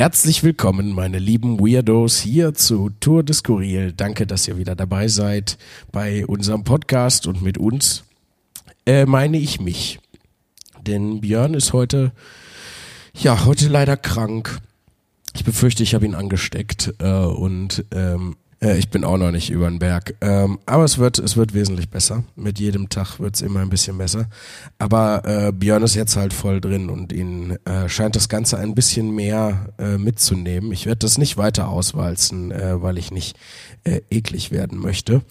[0.00, 3.92] Herzlich willkommen, meine lieben Weirdos, hier zu Tour de Skurril.
[3.92, 5.58] Danke, dass ihr wieder dabei seid
[5.92, 8.04] bei unserem Podcast und mit uns
[8.86, 10.00] äh, meine ich mich.
[10.86, 12.12] Denn Björn ist heute,
[13.12, 14.62] ja, heute leider krank.
[15.34, 19.50] Ich befürchte, ich habe ihn angesteckt äh, und ähm, äh, ich bin auch noch nicht
[19.50, 20.14] über den Berg.
[20.20, 22.24] Ähm, aber es wird, es wird wesentlich besser.
[22.36, 24.26] Mit jedem Tag wird es immer ein bisschen besser.
[24.78, 28.74] Aber äh, Björn ist jetzt halt voll drin und ihn äh, scheint das Ganze ein
[28.74, 30.72] bisschen mehr äh, mitzunehmen.
[30.72, 33.36] Ich werde das nicht weiter auswalzen, äh, weil ich nicht
[33.84, 35.22] äh, eklig werden möchte.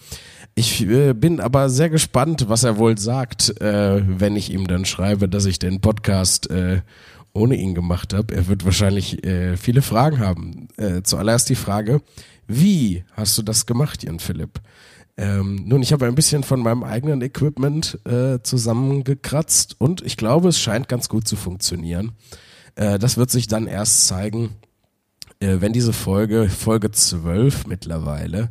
[0.54, 4.84] Ich äh, bin aber sehr gespannt, was er wohl sagt, äh, wenn ich ihm dann
[4.84, 6.80] schreibe, dass ich den Podcast äh,
[7.32, 8.34] ohne ihn gemacht habe.
[8.34, 10.68] Er wird wahrscheinlich äh, viele Fragen haben.
[10.76, 12.02] Äh, zuallererst die Frage,
[12.50, 14.60] wie hast du das gemacht, Jan Philipp?
[15.16, 20.48] Ähm, nun, ich habe ein bisschen von meinem eigenen Equipment äh, zusammengekratzt und ich glaube,
[20.48, 22.12] es scheint ganz gut zu funktionieren.
[22.74, 24.50] Äh, das wird sich dann erst zeigen,
[25.40, 28.50] äh, wenn diese Folge, Folge 12 mittlerweile,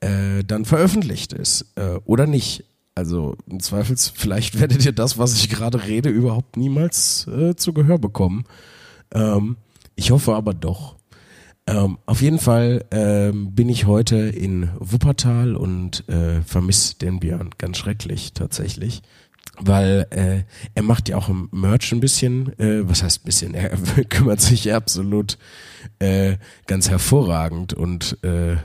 [0.00, 2.64] äh, dann veröffentlicht ist äh, oder nicht.
[2.94, 7.72] Also im Zweifels, vielleicht werdet ihr das, was ich gerade rede, überhaupt niemals äh, zu
[7.72, 8.44] Gehör bekommen.
[9.14, 9.56] Ähm,
[9.94, 10.96] ich hoffe aber doch.
[11.66, 17.50] Ähm, auf jeden Fall ähm, bin ich heute in Wuppertal und äh, vermisse den Björn
[17.56, 19.02] ganz schrecklich tatsächlich.
[19.58, 23.70] Weil äh, er macht ja auch im Merch ein bisschen, äh, was heißt bisschen, er
[24.08, 25.38] kümmert sich absolut
[25.98, 28.56] äh, ganz hervorragend und äh,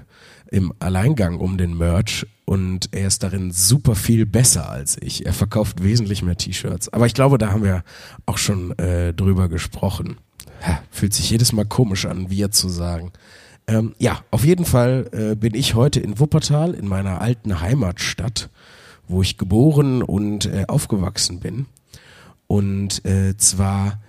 [0.50, 5.26] im Alleingang um den Merch und er ist darin super viel besser als ich.
[5.26, 6.88] Er verkauft wesentlich mehr T-Shirts.
[6.94, 7.84] Aber ich glaube, da haben wir
[8.26, 10.18] auch schon äh, drüber gesprochen.
[10.62, 13.12] Ha, fühlt sich jedes Mal komisch an, wir zu sagen.
[13.68, 18.50] Ähm, ja, auf jeden Fall äh, bin ich heute in Wuppertal, in meiner alten Heimatstadt,
[19.08, 21.66] wo ich geboren und äh, aufgewachsen bin.
[22.48, 24.00] Und äh, zwar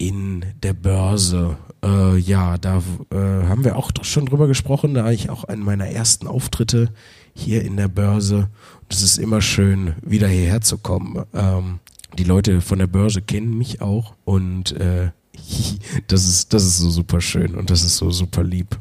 [0.00, 1.58] in der Börse.
[1.84, 2.78] Äh, ja, da
[3.10, 4.94] äh, haben wir auch schon drüber gesprochen.
[4.94, 6.88] Da ich auch einen meiner ersten Auftritte
[7.34, 8.48] hier in der Börse.
[8.80, 11.24] Und es ist immer schön, wieder hierher zu kommen.
[11.34, 11.80] Ähm,
[12.18, 15.10] die Leute von der Börse kennen mich auch und äh,
[16.06, 18.78] das ist, das ist so super schön und das ist so super lieb.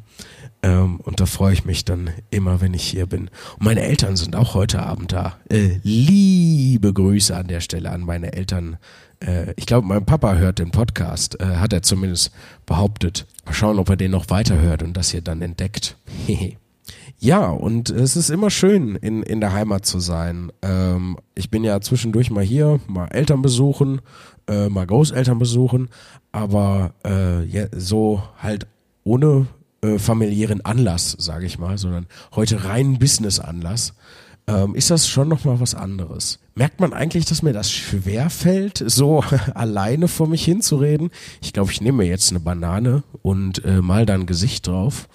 [0.62, 3.30] Ähm, und da freue ich mich dann immer, wenn ich hier bin.
[3.58, 5.38] Und meine Eltern sind auch heute Abend da.
[5.50, 8.78] Äh, liebe Grüße an der Stelle an meine Eltern.
[9.22, 12.32] Äh, ich glaube, mein Papa hört den Podcast, äh, hat er zumindest
[12.66, 13.26] behauptet.
[13.46, 15.96] Mal schauen, ob er den noch weiterhört und das hier dann entdeckt.
[17.20, 20.52] ja, und es ist immer schön, in, in der Heimat zu sein.
[20.62, 24.00] Ähm, ich bin ja zwischendurch mal hier, mal Eltern besuchen,
[24.48, 25.90] äh, mal Großeltern besuchen,
[26.32, 28.68] aber äh, ja, so halt
[29.04, 29.48] ohne
[29.82, 33.94] äh, familiären Anlass, sage ich mal, sondern heute rein Business-Anlass,
[34.48, 36.40] ähm, ist das schon nochmal was anderes.
[36.56, 39.26] Merkt man eigentlich, dass mir das schwer fällt, so
[39.56, 41.10] alleine vor mich hinzureden?
[41.42, 45.10] Ich glaube, ich nehme mir jetzt eine Banane und äh, mal da ein Gesicht drauf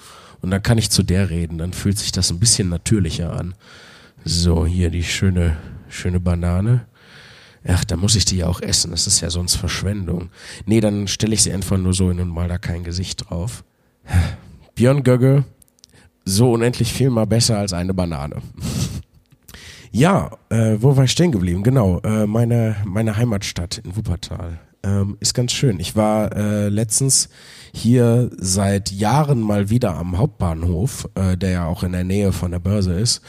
[0.44, 1.56] und dann kann ich zu der reden.
[1.56, 3.54] Dann fühlt sich das ein bisschen natürlicher an.
[4.26, 5.56] So, hier die schöne,
[5.88, 6.86] schöne Banane.
[7.66, 8.90] Ach, da muss ich die ja auch essen.
[8.90, 10.28] Das ist ja sonst Verschwendung.
[10.66, 13.64] Nee, dann stelle ich sie einfach nur so hin und mal da kein Gesicht drauf.
[14.74, 15.44] Björn Gögge,
[16.26, 18.42] so unendlich viel mal besser als eine Banane.
[19.92, 21.62] ja, äh, wo war ich stehen geblieben?
[21.62, 24.60] Genau, äh, meine, meine Heimatstadt in Wuppertal.
[24.84, 25.80] Ähm, ist ganz schön.
[25.80, 27.30] Ich war äh, letztens
[27.72, 32.50] hier seit Jahren mal wieder am Hauptbahnhof, äh, der ja auch in der Nähe von
[32.50, 33.22] der Börse ist.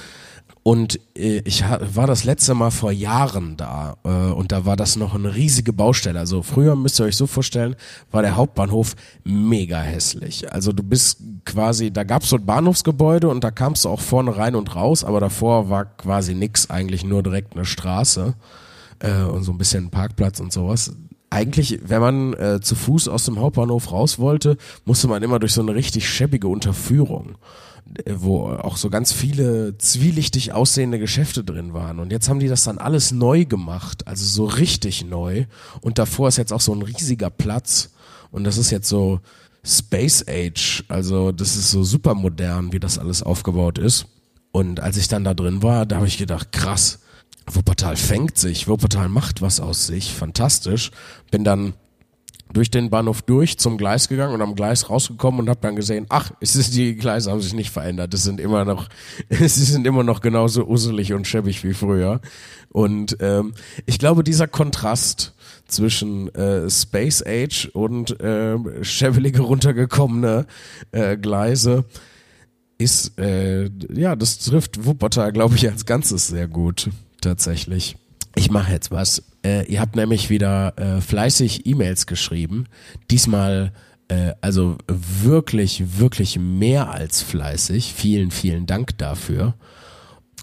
[0.64, 4.98] Und äh, ich war das letzte Mal vor Jahren da äh, und da war das
[4.98, 6.20] noch eine riesige Baustelle.
[6.20, 7.78] Also früher müsst ihr euch so vorstellen,
[8.12, 10.52] war der Hauptbahnhof mega hässlich.
[10.52, 14.36] Also du bist quasi, da gab's so ein Bahnhofsgebäude und da kamst du auch vorne
[14.36, 18.34] rein und raus, aber davor war quasi nix, eigentlich nur direkt eine Straße
[19.00, 20.92] äh, und so ein bisschen Parkplatz und sowas
[21.30, 25.54] eigentlich, wenn man äh, zu Fuß aus dem Hauptbahnhof raus wollte, musste man immer durch
[25.54, 27.38] so eine richtig schäbige Unterführung
[28.10, 32.00] wo auch so ganz viele zwielichtig aussehende Geschäfte drin waren.
[32.00, 35.46] Und jetzt haben die das dann alles neu gemacht, also so richtig neu.
[35.82, 37.92] Und davor ist jetzt auch so ein riesiger Platz.
[38.32, 39.20] Und das ist jetzt so
[39.64, 44.08] Space Age, also das ist so super modern, wie das alles aufgebaut ist.
[44.52, 47.00] Und als ich dann da drin war, da habe ich gedacht, krass,
[47.52, 50.92] Wuppertal fängt sich, Wuppertal macht was aus sich, fantastisch.
[51.32, 51.74] Bin dann
[52.54, 56.06] durch den Bahnhof durch zum Gleis gegangen und am Gleis rausgekommen und habe dann gesehen,
[56.10, 58.14] ach, es ist die Gleise haben sich nicht verändert.
[58.14, 58.88] Es sind immer noch,
[59.30, 62.22] sie sind immer noch genauso uselig und schäbig wie früher.
[62.70, 63.54] Und ähm,
[63.86, 65.34] ich glaube, dieser Kontrast
[65.68, 70.46] zwischen äh, Space Age und äh, schäbelige runtergekommene
[70.92, 71.86] äh, Gleise
[72.78, 76.90] ist, äh, ja, das trifft Wuppertal, glaube ich, als Ganzes sehr gut,
[77.22, 77.96] tatsächlich.
[78.36, 79.24] Ich mache jetzt was.
[79.44, 82.66] Äh, ihr habt nämlich wieder äh, fleißig E-Mails geschrieben.
[83.10, 83.72] Diesmal
[84.08, 87.92] Äh, also wirklich, wirklich mehr als fleißig.
[87.92, 89.56] Vielen, vielen Dank dafür.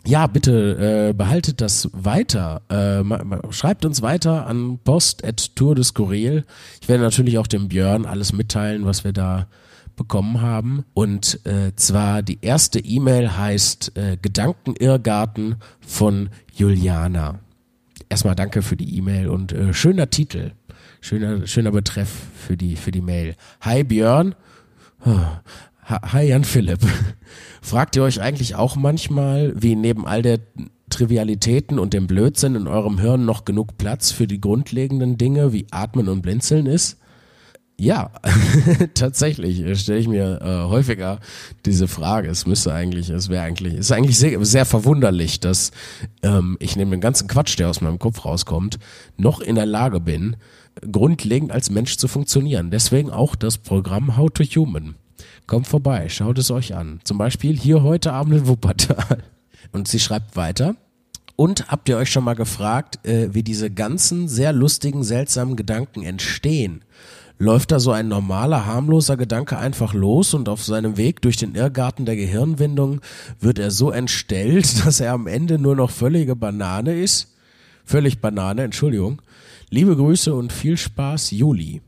[0.05, 2.63] Ja, bitte äh, behaltet das weiter.
[2.69, 3.05] Äh,
[3.53, 6.45] schreibt uns weiter an post at Tour de Skurril.
[6.81, 9.47] Ich werde natürlich auch dem Björn alles mitteilen, was wir da
[9.97, 10.85] bekommen haben.
[10.95, 17.41] Und äh, zwar die erste E-Mail heißt äh, Gedankenirrgarten von Juliana.
[18.09, 20.53] Erstmal danke für die E-Mail und äh, schöner Titel.
[21.01, 22.11] Schöner, schöner Betreff
[22.47, 23.35] für die, für die Mail.
[23.61, 24.35] Hi Björn.
[25.85, 26.81] Hi Jan Philipp.
[27.63, 30.39] Fragt ihr euch eigentlich auch manchmal, wie neben all der
[30.91, 35.67] Trivialitäten und dem Blödsinn in eurem Hirn noch genug Platz für die grundlegenden Dinge wie
[35.71, 36.99] Atmen und Blinzeln ist?
[37.83, 38.13] Ja,
[38.95, 41.19] tatsächlich stelle ich mir äh, häufiger
[41.65, 42.29] diese Frage.
[42.29, 45.73] Es müsste eigentlich, es wäre eigentlich, es ist eigentlich sehr, sehr verwunderlich, dass
[46.23, 48.79] ähm, ich neben dem ganzen Quatsch, der aus meinem Kopf rauskommt,
[49.17, 50.37] noch in der Lage bin,
[50.93, 52.71] grundlegend als Mensch zu funktionieren.
[52.71, 54.95] Deswegen auch das Programm How to Human.
[55.49, 57.01] Kommt vorbei, schaut es euch an.
[57.03, 59.25] Zum Beispiel hier heute Abend in Wuppertal.
[59.73, 60.77] Und sie schreibt weiter.
[61.35, 66.05] Und habt ihr euch schon mal gefragt, äh, wie diese ganzen sehr lustigen, seltsamen Gedanken
[66.05, 66.85] entstehen?
[67.43, 71.57] Läuft da so ein normaler, harmloser Gedanke einfach los und auf seinem Weg durch den
[71.57, 73.01] Irrgarten der Gehirnwindung
[73.41, 77.35] wird er so entstellt, dass er am Ende nur noch völlige Banane ist?
[77.85, 79.23] Völlig Banane, Entschuldigung.
[79.71, 81.83] Liebe Grüße und viel Spaß, Juli.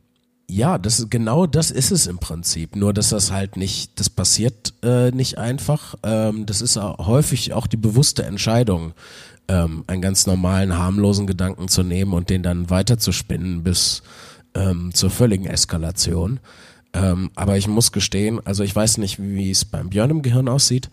[0.51, 2.75] Ja, das ist genau das ist es im Prinzip.
[2.75, 5.95] Nur dass das halt nicht, das passiert äh, nicht einfach.
[6.03, 8.93] Ähm, das ist auch häufig auch die bewusste Entscheidung,
[9.47, 14.03] ähm, einen ganz normalen, harmlosen Gedanken zu nehmen und den dann weiterzuspinnen bis
[14.55, 16.41] ähm, zur völligen Eskalation.
[16.93, 20.49] Ähm, aber ich muss gestehen, also ich weiß nicht, wie es beim Björn im Gehirn
[20.49, 20.91] aussieht,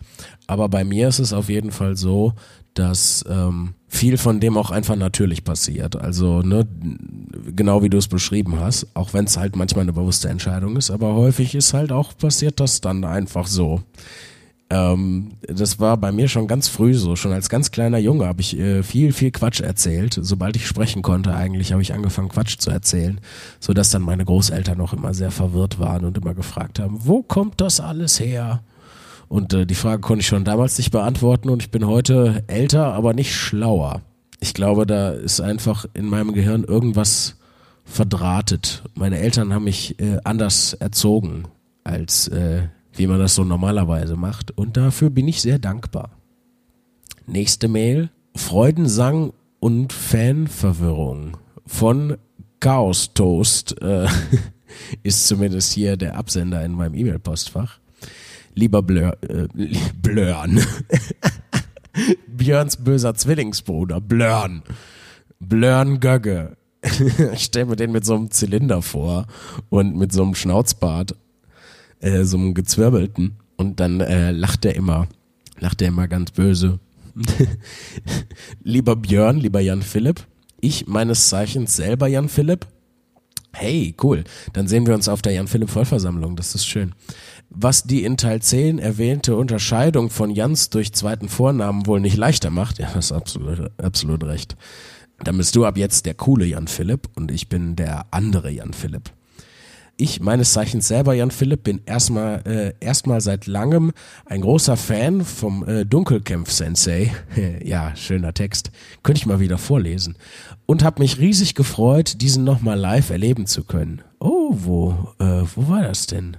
[0.48, 2.32] aber bei mir ist es auf jeden Fall so,
[2.74, 5.94] dass ähm, viel von dem auch einfach natürlich passiert.
[5.94, 6.66] Also ne,
[7.54, 10.90] genau wie du es beschrieben hast, auch wenn es halt manchmal eine bewusste Entscheidung ist,
[10.90, 13.82] aber häufig ist halt auch passiert das dann einfach so.
[14.72, 17.14] Ähm, das war bei mir schon ganz früh so.
[17.14, 20.18] Schon als ganz kleiner Junge habe ich äh, viel, viel Quatsch erzählt.
[20.18, 23.20] Sobald ich sprechen konnte, eigentlich habe ich angefangen Quatsch zu erzählen,
[23.60, 27.22] so dass dann meine Großeltern noch immer sehr verwirrt waren und immer gefragt haben, wo
[27.22, 28.62] kommt das alles her?
[29.28, 32.94] Und äh, die Frage konnte ich schon damals nicht beantworten und ich bin heute älter,
[32.94, 34.00] aber nicht schlauer.
[34.40, 37.36] Ich glaube, da ist einfach in meinem Gehirn irgendwas
[37.84, 38.84] verdrahtet.
[38.94, 41.44] Meine Eltern haben mich äh, anders erzogen,
[41.84, 42.62] als äh,
[42.94, 44.50] wie man das so normalerweise macht.
[44.56, 46.10] Und dafür bin ich sehr dankbar.
[47.26, 48.10] Nächste Mail.
[48.34, 51.36] Freudensang und Fanverwirrung
[51.66, 52.16] von
[52.60, 54.06] Chaos Toast äh,
[55.02, 57.78] ist zumindest hier der Absender in meinem E-Mail-Postfach
[58.54, 59.48] lieber Blör, äh,
[60.02, 60.60] Blörn.
[62.26, 64.62] Björns böser Zwillingsbruder, Blörn.
[65.40, 66.56] Blörn Gögge.
[67.32, 69.26] ich stelle mir den mit so einem Zylinder vor
[69.68, 71.14] und mit so einem Schnauzbart,
[72.02, 73.38] äh, so einem gezwirbelten.
[73.56, 75.08] Und dann äh, lacht er immer,
[75.58, 76.78] lacht er immer ganz böse.
[78.62, 80.26] lieber Björn, lieber Jan Philipp,
[80.60, 82.66] ich meines Zeichens selber Jan Philipp.
[83.54, 84.24] Hey, cool.
[84.52, 86.36] Dann sehen wir uns auf der Jan Philipp Vollversammlung.
[86.36, 86.94] Das ist schön
[87.54, 92.50] was die in Teil 10 erwähnte Unterscheidung von Jans durch zweiten Vornamen wohl nicht leichter
[92.50, 92.78] macht.
[92.78, 94.56] Ja, das ist absolut, absolut recht.
[95.24, 98.72] Dann bist du ab jetzt der coole Jan Philipp und ich bin der andere Jan
[98.72, 99.10] Philipp.
[99.96, 103.92] Ich, meines Zeichens selber Jan Philipp, bin erstmal äh, erstmal seit langem
[104.24, 107.12] ein großer Fan vom äh, Dunkelkämpf-Sensei.
[107.64, 108.70] ja, schöner Text.
[109.02, 110.16] Könnte ich mal wieder vorlesen.
[110.66, 114.02] Und habe mich riesig gefreut, diesen nochmal live erleben zu können.
[114.18, 116.36] Oh, wo, äh, wo war das denn?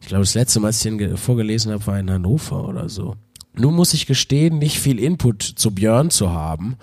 [0.00, 3.16] Ich glaube, das letzte Mal, als ich den vorgelesen habe, war in Hannover oder so.
[3.54, 6.76] Nun muss ich gestehen, nicht viel Input zu Björn zu haben.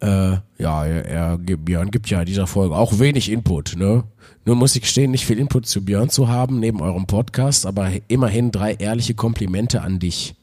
[0.00, 4.04] Äh, ja, er, er, Björn gibt ja in dieser Folge auch wenig Input, ne?
[4.44, 7.90] Nun muss ich gestehen, nicht viel Input zu Björn zu haben, neben eurem Podcast, aber
[8.06, 10.36] immerhin drei ehrliche Komplimente an dich.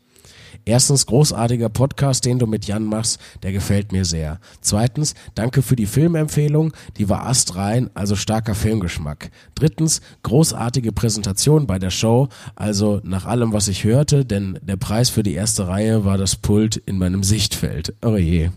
[0.67, 4.39] Erstens, großartiger Podcast, den du mit Jan machst, der gefällt mir sehr.
[4.61, 9.29] Zweitens, danke für die Filmempfehlung, die war astrein, also starker Filmgeschmack.
[9.53, 15.09] Drittens, großartige Präsentation bei der Show, also nach allem, was ich hörte, denn der Preis
[15.09, 17.93] für die erste Reihe war das Pult in meinem Sichtfeld.
[18.03, 18.49] Oh je,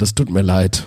[0.00, 0.86] das tut mir leid.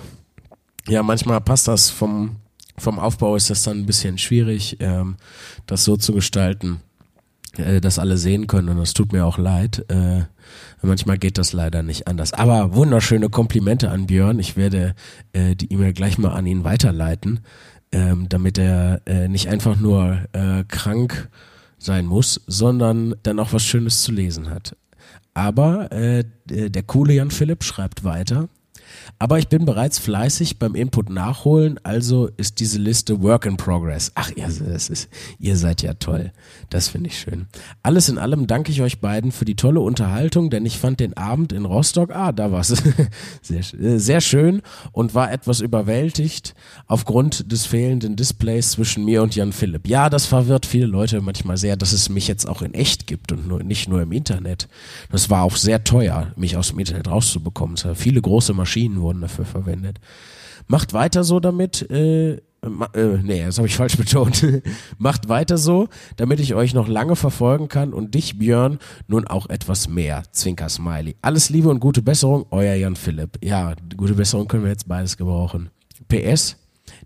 [0.88, 2.38] Ja, manchmal passt das vom,
[2.78, 5.16] vom Aufbau ist das dann ein bisschen schwierig, ähm,
[5.66, 6.82] das so zu gestalten
[7.58, 9.86] äh, das alle sehen können und das tut mir auch leid.
[9.90, 10.24] Äh,
[10.82, 12.34] manchmal geht das leider nicht anders.
[12.34, 14.40] Aber wunderschöne Komplimente an Björn.
[14.40, 14.96] Ich werde
[15.34, 17.42] äh, die E-Mail gleich mal an ihn weiterleiten,
[17.92, 21.30] ähm, damit er äh, nicht einfach nur äh, krank
[21.78, 24.76] sein muss, sondern dann auch was Schönes zu lesen hat.
[25.34, 28.50] Aber äh, der coole Jan Philipp schreibt weiter.
[29.20, 34.12] Aber ich bin bereits fleißig beim Input nachholen, also ist diese Liste Work in Progress.
[34.16, 35.10] Ach, ihr, das ist,
[35.40, 36.32] ihr seid ja toll.
[36.70, 37.48] Das finde ich schön.
[37.84, 41.16] Alles in allem danke ich euch beiden für die tolle Unterhaltung, denn ich fand den
[41.16, 42.70] Abend in Rostock, ah, da war es,
[43.42, 46.56] sehr, äh, sehr schön und war etwas überwältigt
[46.88, 49.88] aufgrund des fehlenden Displays zwischen mir und Jan Philipp.
[49.88, 53.32] Ja, das verwirrt viele Leute manchmal sehr, dass es mich jetzt auch in echt gibt
[53.32, 54.68] und nur, nicht nur im Internet.
[55.12, 57.78] Das war auch sehr teuer, mich aus dem Internet rauszubekommen.
[57.96, 60.00] Viele große Maschinen wurden dafür verwendet.
[60.68, 61.90] Macht weiter so damit.
[61.90, 62.34] Äh,
[62.94, 64.46] äh, nee, das habe ich falsch betont.
[64.98, 69.50] Macht weiter so, damit ich euch noch lange verfolgen kann und dich, Björn, nun auch
[69.50, 70.24] etwas mehr.
[70.32, 71.16] Zwinker Smiley.
[71.22, 73.38] Alles Liebe und gute Besserung, euer Jan Philipp.
[73.44, 75.70] Ja, gute Besserung können wir jetzt beides gebrauchen.
[76.08, 76.58] PS,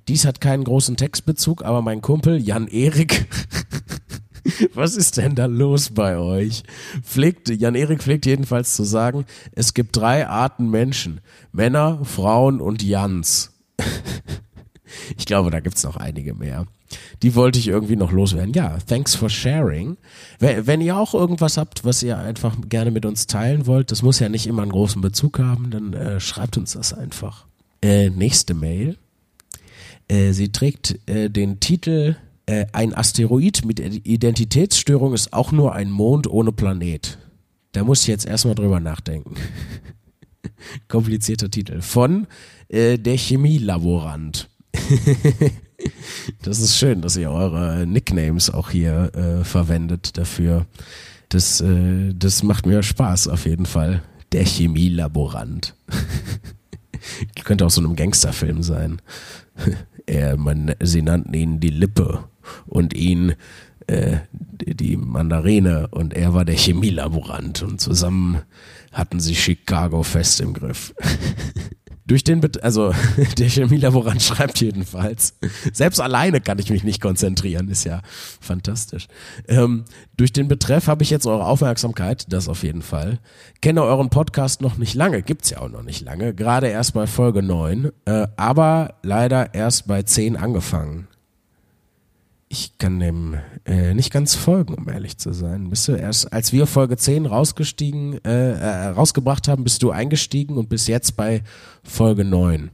[0.08, 3.28] dies hat keinen großen Textbezug, aber mein Kumpel Jan Erik
[4.74, 6.64] Was ist denn da los bei euch?
[7.04, 11.22] Pflegt, Jan-Erik pflegt jedenfalls zu sagen, es gibt drei Arten Menschen.
[11.52, 13.52] Männer, Frauen und Jans.
[15.18, 16.66] ich glaube, da gibt's noch einige mehr.
[17.22, 18.54] Die wollte ich irgendwie noch loswerden.
[18.54, 19.98] Ja, thanks for sharing.
[20.40, 24.20] Wenn ihr auch irgendwas habt, was ihr einfach gerne mit uns teilen wollt, das muss
[24.20, 27.46] ja nicht immer einen großen Bezug haben, dann äh, schreibt uns das einfach.
[27.82, 28.98] Äh, nächste Mail.
[30.08, 32.16] Äh, sie trägt äh, den Titel
[32.48, 37.20] äh, ein Asteroid mit Identitätsstörung ist auch nur ein Mond ohne Planet.
[37.74, 39.36] Da muss ich jetzt erstmal drüber nachdenken.
[40.88, 41.82] Komplizierter Titel.
[41.82, 42.26] Von
[42.70, 44.50] äh, der Chemielaborant.
[46.42, 50.66] das ist schön, dass ihr eure Nicknames auch hier äh, verwendet dafür.
[51.30, 54.04] Das, äh, das macht mir Spaß auf jeden Fall.
[54.32, 55.76] Der Chemielaborant.
[57.44, 59.02] Könnte auch so einem Gangsterfilm sein.
[60.06, 62.24] er, man, sie nannten ihn die Lippe
[62.66, 63.36] und ihn
[63.88, 64.18] äh,
[64.52, 68.42] die Mandarine und er war der Chemielaborant und zusammen
[68.92, 70.94] hatten sie Chicago fest im Griff.
[72.08, 72.94] Durch den, Bet also
[73.38, 75.36] der Chemielaborant schreibt jedenfalls,
[75.74, 78.02] selbst alleine kann ich mich nicht konzentrieren, ist ja
[78.40, 79.08] fantastisch.
[79.50, 79.84] Ähm,
[80.16, 83.20] durch den Betreff habe ich jetzt eure Aufmerksamkeit, das auf jeden Fall.
[83.62, 87.08] Kenne euren Podcast noch nicht lange, gibt's ja auch noch nicht lange, gerade erst bei
[87.08, 91.10] Folge 9, äh, aber leider erst bei 10 angefangen
[92.50, 95.70] ich kann dem äh, nicht ganz folgen, um ehrlich zu sein.
[95.70, 100.58] Bist du erst, als wir Folge 10 rausgestiegen, äh, äh, rausgebracht haben, bist du eingestiegen
[100.58, 101.44] und bist jetzt bei
[101.84, 102.72] Folge 9.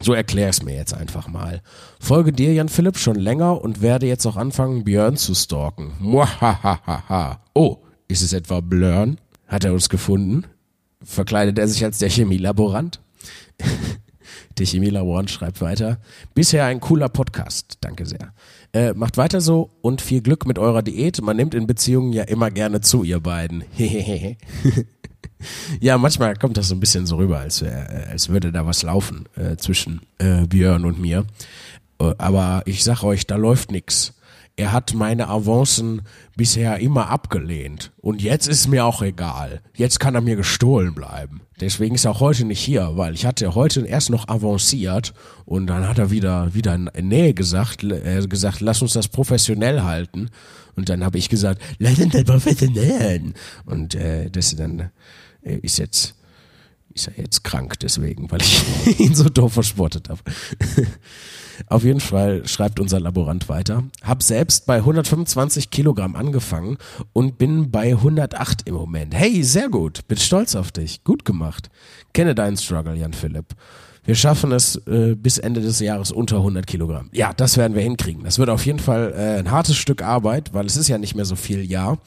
[0.00, 1.62] So erklär es mir jetzt einfach mal.
[2.00, 5.92] Folge dir, Jan Philipp, schon länger und werde jetzt auch anfangen, Björn zu stalken.
[6.00, 7.40] Muahahaha.
[7.54, 9.18] Oh, ist es etwa Blörn?
[9.46, 10.44] Hat er uns gefunden?
[11.02, 13.00] Verkleidet er sich als der Chemielaborant?
[14.58, 15.98] der Chemielaborant schreibt weiter.
[16.34, 17.78] Bisher ein cooler Podcast.
[17.80, 18.32] Danke sehr.
[18.72, 21.20] Äh, macht weiter so und viel Glück mit eurer Diät.
[21.22, 23.64] Man nimmt in Beziehungen ja immer gerne zu, ihr beiden.
[25.80, 28.82] ja, manchmal kommt das so ein bisschen so rüber, als, wär, als würde da was
[28.82, 31.26] laufen äh, zwischen äh, Björn und mir.
[32.00, 34.14] Äh, aber ich sag euch, da läuft nix
[34.56, 36.02] er hat meine Avancen
[36.34, 37.92] bisher immer abgelehnt.
[37.98, 39.60] Und jetzt ist mir auch egal.
[39.74, 41.42] Jetzt kann er mir gestohlen bleiben.
[41.60, 45.12] Deswegen ist er auch heute nicht hier, weil ich hatte heute erst noch avanciert
[45.44, 49.82] und dann hat er wieder, wieder in Nähe gesagt, äh, gesagt, lass uns das professionell
[49.82, 50.30] halten.
[50.74, 53.34] Und dann habe ich gesagt, lass uns das professionell.
[53.66, 54.90] Und äh, das dann
[55.42, 56.14] äh, ist jetzt
[56.94, 58.64] ist er jetzt krank deswegen, weil ich
[59.00, 60.20] ihn so doof verspottet habe.
[61.68, 63.84] Auf jeden Fall schreibt unser Laborant weiter.
[64.02, 66.78] Hab selbst bei 125 Kilogramm angefangen
[67.12, 69.14] und bin bei 108 im Moment.
[69.14, 70.06] Hey, sehr gut.
[70.08, 71.04] Bin stolz auf dich.
[71.04, 71.70] Gut gemacht.
[72.12, 73.54] Kenne deinen Struggle, Jan Philipp.
[74.06, 77.10] Wir schaffen es äh, bis Ende des Jahres unter 100 Kilogramm.
[77.12, 78.22] Ja, das werden wir hinkriegen.
[78.22, 81.16] Das wird auf jeden Fall äh, ein hartes Stück Arbeit, weil es ist ja nicht
[81.16, 81.98] mehr so viel Jahr.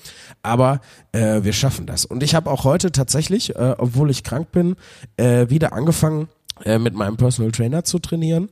[0.41, 0.79] Aber
[1.11, 2.05] äh, wir schaffen das.
[2.05, 4.77] Und ich habe auch heute tatsächlich, äh, obwohl ich krank bin,
[5.17, 6.29] äh, wieder angefangen,
[6.63, 8.49] äh, mit meinem Personal Trainer zu trainieren.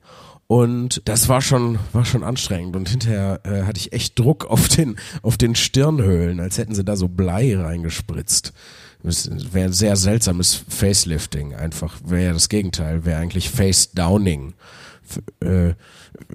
[0.47, 2.75] Und das war schon, war schon anstrengend.
[2.75, 6.85] Und hinterher äh, hatte ich echt Druck auf den, auf den Stirnhöhlen, als hätten sie
[6.85, 8.53] da so Blei reingespritzt.
[9.03, 11.53] Das wäre sehr seltsames Facelifting.
[11.53, 14.53] Einfach wäre das Gegenteil, wäre eigentlich Face Downing.
[15.41, 15.73] Äh,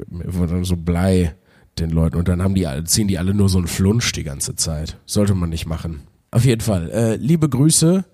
[0.07, 1.35] wo dann so Blei
[1.79, 4.57] den Leuten und dann haben die ziehen die alle nur so einen Flunsch die ganze
[4.57, 4.99] Zeit.
[5.07, 6.03] Sollte man nicht machen.
[6.31, 6.91] Auf jeden Fall.
[6.91, 8.05] Äh, liebe Grüße.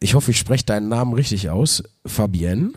[0.00, 1.82] Ich hoffe, ich spreche deinen Namen richtig aus.
[2.06, 2.72] Fabienne.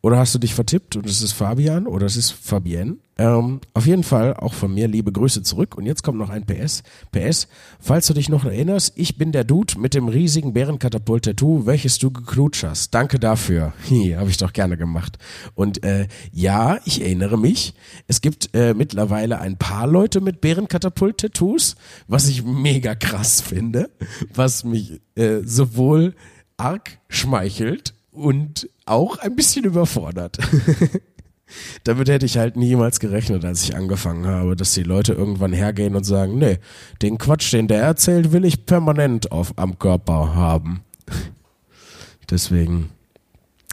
[0.00, 2.98] Oder hast du dich vertippt und es ist Fabian oder es ist Fabienne?
[3.20, 5.76] Ähm, auf jeden Fall auch von mir liebe Grüße zurück.
[5.76, 6.84] Und jetzt kommt noch ein PS.
[7.10, 7.48] PS,
[7.80, 12.12] falls du dich noch erinnerst, ich bin der Dude mit dem riesigen Bärenkatapult-Tattoo, welches du
[12.12, 12.94] geklutscht hast.
[12.94, 13.72] Danke dafür.
[14.16, 15.18] Habe ich doch gerne gemacht.
[15.56, 17.74] Und äh, ja, ich erinnere mich.
[18.06, 21.74] Es gibt äh, mittlerweile ein paar Leute mit Bärenkatapult-Tattoos,
[22.06, 23.90] was ich mega krass finde,
[24.32, 26.14] was mich äh, sowohl
[26.56, 30.38] arg schmeichelt und auch ein bisschen überfordert.
[31.84, 35.96] Damit hätte ich halt niemals gerechnet, als ich angefangen habe, dass die Leute irgendwann hergehen
[35.96, 36.58] und sagen, nee,
[37.00, 40.82] den Quatsch, den der erzählt, will ich permanent auf, am Körper haben.
[42.30, 42.90] Deswegen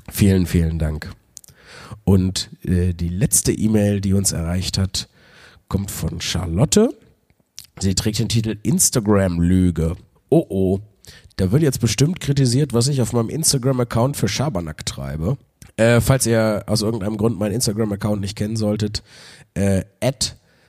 [0.09, 1.11] vielen, vielen Dank.
[2.05, 5.09] Und äh, die letzte E-Mail, die uns erreicht hat,
[5.67, 6.89] kommt von Charlotte.
[7.79, 9.95] Sie trägt den Titel Instagram-Lüge.
[10.29, 10.79] Oh oh,
[11.37, 15.37] da wird jetzt bestimmt kritisiert, was ich auf meinem Instagram-Account für Schabernack treibe.
[15.77, 19.03] Äh, falls ihr aus irgendeinem Grund meinen Instagram-Account nicht kennen solltet,
[19.55, 19.83] äh,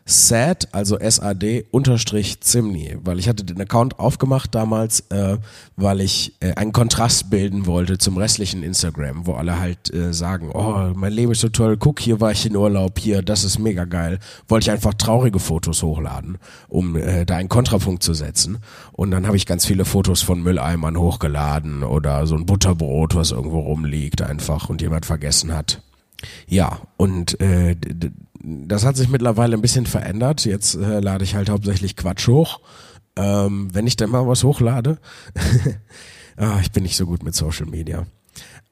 [0.09, 5.37] sad, also S-A-D, unterstrich Zimni, weil ich hatte den Account aufgemacht damals, äh,
[5.75, 10.53] weil ich äh, einen Kontrast bilden wollte zum restlichen Instagram, wo alle halt äh, sagen,
[10.55, 13.59] oh, mein Leben ist so toll, guck, hier war ich in Urlaub, hier, das ist
[13.59, 14.21] mega geil.
[14.47, 18.59] Wollte ich einfach traurige Fotos hochladen, um äh, da einen Kontrapunkt zu setzen.
[18.93, 23.33] Und dann habe ich ganz viele Fotos von Mülleimern hochgeladen oder so ein Butterbrot, was
[23.33, 25.83] irgendwo rumliegt einfach und jemand vergessen hat.
[26.47, 27.77] Ja, und äh,
[28.47, 30.45] das hat sich mittlerweile ein bisschen verändert.
[30.45, 32.61] Jetzt äh, lade ich halt hauptsächlich Quatsch hoch.
[33.17, 34.99] Ähm, wenn ich dann mal was hochlade.
[36.37, 38.07] ah, ich bin nicht so gut mit Social Media.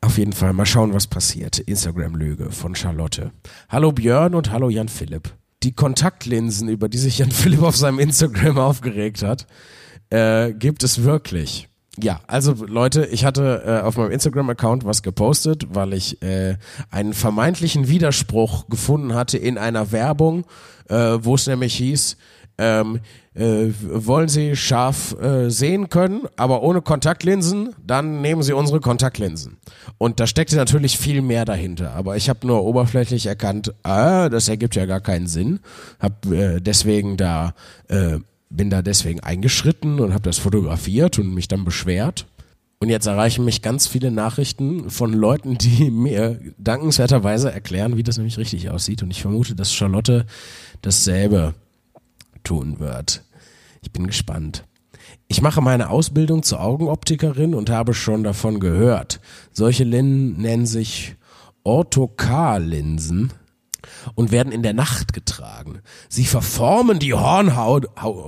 [0.00, 1.58] Auf jeden Fall mal schauen, was passiert.
[1.58, 3.32] Instagram-Lüge von Charlotte.
[3.68, 5.34] Hallo Björn und hallo Jan Philipp.
[5.64, 9.46] Die Kontaktlinsen, über die sich Jan Philipp auf seinem Instagram aufgeregt hat,
[10.10, 11.68] äh, gibt es wirklich.
[12.00, 16.56] Ja, also Leute, ich hatte äh, auf meinem Instagram-Account was gepostet, weil ich äh,
[16.90, 20.44] einen vermeintlichen Widerspruch gefunden hatte in einer Werbung,
[20.88, 22.16] äh, wo es nämlich hieß,
[22.58, 23.00] ähm,
[23.34, 29.58] äh, wollen Sie scharf äh, sehen können, aber ohne Kontaktlinsen, dann nehmen Sie unsere Kontaktlinsen.
[29.98, 34.48] Und da steckte natürlich viel mehr dahinter, aber ich habe nur oberflächlich erkannt, ah, das
[34.48, 35.60] ergibt ja gar keinen Sinn,
[35.98, 37.54] habe äh, deswegen da
[37.88, 38.18] äh,
[38.56, 42.26] bin da deswegen eingeschritten und habe das fotografiert und mich dann beschwert.
[42.80, 48.18] Und jetzt erreichen mich ganz viele Nachrichten von Leuten, die mir dankenswerterweise erklären, wie das
[48.18, 49.02] nämlich richtig aussieht.
[49.02, 50.26] Und ich vermute, dass Charlotte
[50.82, 51.54] dasselbe
[52.42, 53.22] tun wird.
[53.82, 54.64] Ich bin gespannt.
[55.28, 59.20] Ich mache meine Ausbildung zur Augenoptikerin und habe schon davon gehört.
[59.52, 61.16] Solche Linsen nennen sich
[61.64, 63.32] Orthokar-Linsen
[64.14, 65.80] und werden in der Nacht getragen.
[66.08, 67.86] Sie verformen die Hornhaut,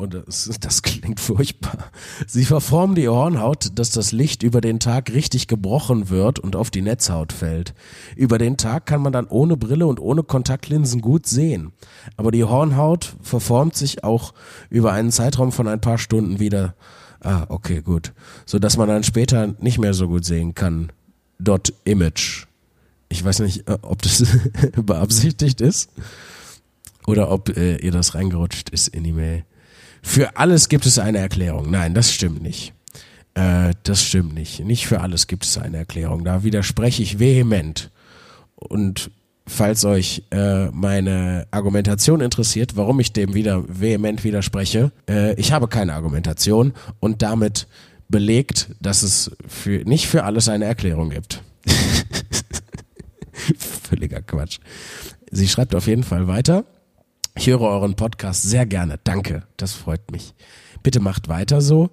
[0.08, 1.90] das, das klingt furchtbar.
[2.26, 6.70] Sie verformen die Hornhaut, dass das Licht über den Tag richtig gebrochen wird und auf
[6.70, 7.74] die Netzhaut fällt.
[8.16, 11.72] Über den Tag kann man dann ohne Brille und ohne Kontaktlinsen gut sehen.
[12.16, 14.34] Aber die Hornhaut verformt sich auch
[14.70, 16.74] über einen Zeitraum von ein paar Stunden wieder.
[17.20, 18.12] Ah, okay, gut.
[18.44, 20.92] So dass man dann später nicht mehr so gut sehen kann.
[21.38, 22.45] Dot Image
[23.08, 24.24] ich weiß nicht, äh, ob das
[24.76, 25.90] beabsichtigt ist
[27.06, 29.44] oder ob äh, ihr das reingerutscht ist in die Mail.
[30.02, 31.70] Für alles gibt es eine Erklärung.
[31.70, 32.72] Nein, das stimmt nicht.
[33.34, 34.60] Äh, das stimmt nicht.
[34.60, 36.24] Nicht für alles gibt es eine Erklärung.
[36.24, 37.90] Da widerspreche ich vehement.
[38.54, 39.10] Und
[39.46, 45.68] falls euch äh, meine Argumentation interessiert, warum ich dem wieder vehement widerspreche, äh, ich habe
[45.68, 47.66] keine Argumentation und damit
[48.08, 51.42] belegt, dass es für, nicht für alles eine Erklärung gibt.
[53.58, 54.58] Völliger Quatsch.
[55.30, 56.64] Sie schreibt auf jeden Fall weiter.
[57.36, 58.98] Ich höre euren Podcast sehr gerne.
[59.04, 60.34] Danke, das freut mich.
[60.82, 61.90] Bitte macht weiter so.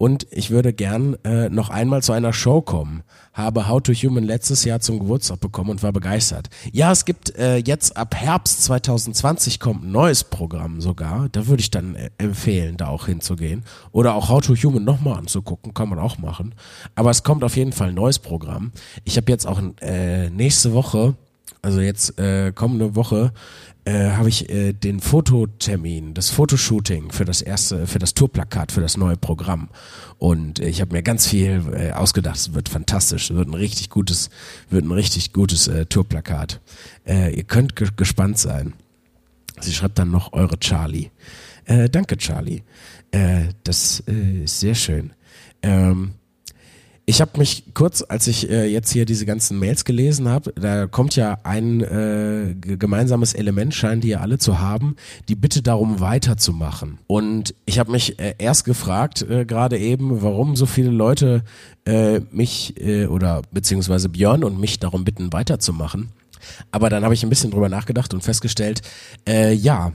[0.00, 3.02] Und ich würde gern äh, noch einmal zu einer Show kommen.
[3.34, 6.48] Habe How to Human letztes Jahr zum Geburtstag bekommen und war begeistert.
[6.72, 11.28] Ja, es gibt äh, jetzt ab Herbst 2020 kommt ein neues Programm sogar.
[11.32, 13.62] Da würde ich dann äh, empfehlen, da auch hinzugehen.
[13.92, 16.54] Oder auch How to Human nochmal anzugucken, kann man auch machen.
[16.94, 18.72] Aber es kommt auf jeden Fall ein neues Programm.
[19.04, 21.14] Ich habe jetzt auch äh, nächste Woche,
[21.60, 23.34] also jetzt äh, kommende Woche,
[23.90, 28.80] äh, habe ich äh, den Fototermin, das Fotoshooting für das erste, für das Tourplakat, für
[28.80, 29.68] das neue Programm.
[30.18, 32.36] Und äh, ich habe mir ganz viel äh, ausgedacht.
[32.36, 33.30] Es wird fantastisch.
[33.30, 34.30] Es wird ein richtig gutes,
[34.68, 36.60] wird ein richtig gutes äh, Tourplakat.
[37.06, 38.74] Äh, ihr könnt ge gespannt sein.
[39.60, 41.10] Sie schreibt dann noch eure Charlie.
[41.64, 42.62] Äh, danke, Charlie.
[43.10, 45.12] Äh, das äh, ist sehr schön.
[45.62, 46.14] Ähm,
[47.10, 50.86] ich habe mich kurz, als ich äh, jetzt hier diese ganzen Mails gelesen habe, da
[50.86, 54.94] kommt ja ein äh, gemeinsames Element, scheinen die ja alle zu haben,
[55.28, 56.98] die Bitte darum weiterzumachen.
[57.08, 61.42] Und ich habe mich äh, erst gefragt, äh, gerade eben, warum so viele Leute
[61.84, 66.10] äh, mich äh, oder beziehungsweise Björn und mich darum bitten, weiterzumachen.
[66.70, 68.82] Aber dann habe ich ein bisschen drüber nachgedacht und festgestellt,
[69.28, 69.94] äh, ja,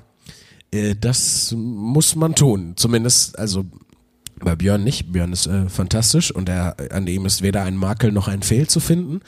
[0.71, 2.73] äh, das muss man tun.
[2.75, 3.63] Zumindest, also
[4.45, 5.11] bei Björn nicht.
[5.11, 8.67] Björn ist äh, fantastisch und er, an ihm ist weder ein Makel noch ein Fehl
[8.67, 9.19] zu finden.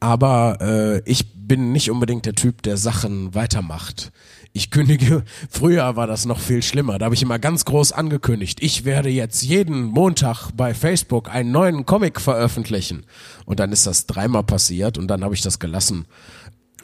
[0.00, 4.12] Aber äh, ich bin nicht unbedingt der Typ, der Sachen weitermacht.
[4.52, 6.98] Ich kündige, früher war das noch viel schlimmer.
[6.98, 11.52] Da habe ich immer ganz groß angekündigt, ich werde jetzt jeden Montag bei Facebook einen
[11.52, 13.04] neuen Comic veröffentlichen.
[13.46, 16.06] Und dann ist das dreimal passiert und dann habe ich das gelassen,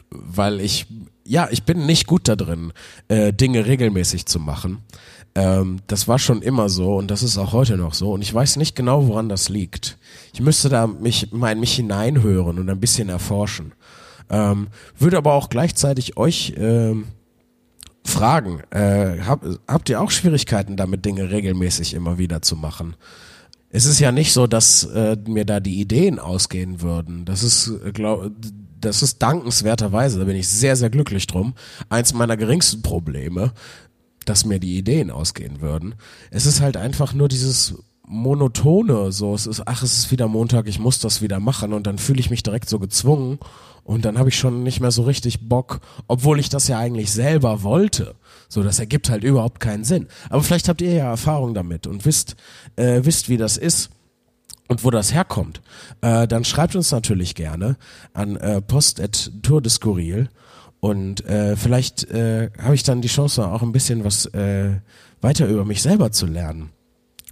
[0.09, 0.87] weil ich,
[1.23, 2.73] ja, ich bin nicht gut da drin,
[3.07, 4.79] äh, Dinge regelmäßig zu machen.
[5.33, 8.33] Ähm, das war schon immer so und das ist auch heute noch so und ich
[8.33, 9.97] weiß nicht genau, woran das liegt.
[10.33, 13.73] Ich müsste da mich, mal in mich hineinhören und ein bisschen erforschen.
[14.29, 14.67] Ähm,
[14.97, 17.05] würde aber auch gleichzeitig euch ähm,
[18.03, 22.95] fragen, äh, hab, habt ihr auch Schwierigkeiten damit, Dinge regelmäßig immer wieder zu machen?
[23.69, 27.23] Es ist ja nicht so, dass äh, mir da die Ideen ausgehen würden.
[27.23, 28.31] Das ist, äh, glaub,
[28.79, 31.53] das ist dankenswerterweise, da bin ich sehr, sehr glücklich drum,
[31.89, 33.53] eins meiner geringsten Probleme,
[34.25, 35.95] dass mir die Ideen ausgehen würden.
[36.29, 40.67] Es ist halt einfach nur dieses monotone, so es ist, ach, es ist wieder Montag,
[40.67, 43.39] ich muss das wieder machen und dann fühle ich mich direkt so gezwungen
[43.83, 47.11] und dann habe ich schon nicht mehr so richtig Bock, obwohl ich das ja eigentlich
[47.11, 48.15] selber wollte.
[48.49, 50.07] So, das ergibt halt überhaupt keinen Sinn.
[50.29, 52.35] Aber vielleicht habt ihr ja Erfahrung damit und wisst,
[52.75, 53.89] äh, wisst, wie das ist
[54.67, 55.61] und wo das herkommt.
[56.01, 57.77] Äh, dann schreibt uns natürlich gerne
[58.13, 60.29] an äh, post.tourdeskurril
[60.81, 64.71] und äh, vielleicht äh, habe ich dann die Chance, auch ein bisschen was äh,
[65.21, 66.71] weiter über mich selber zu lernen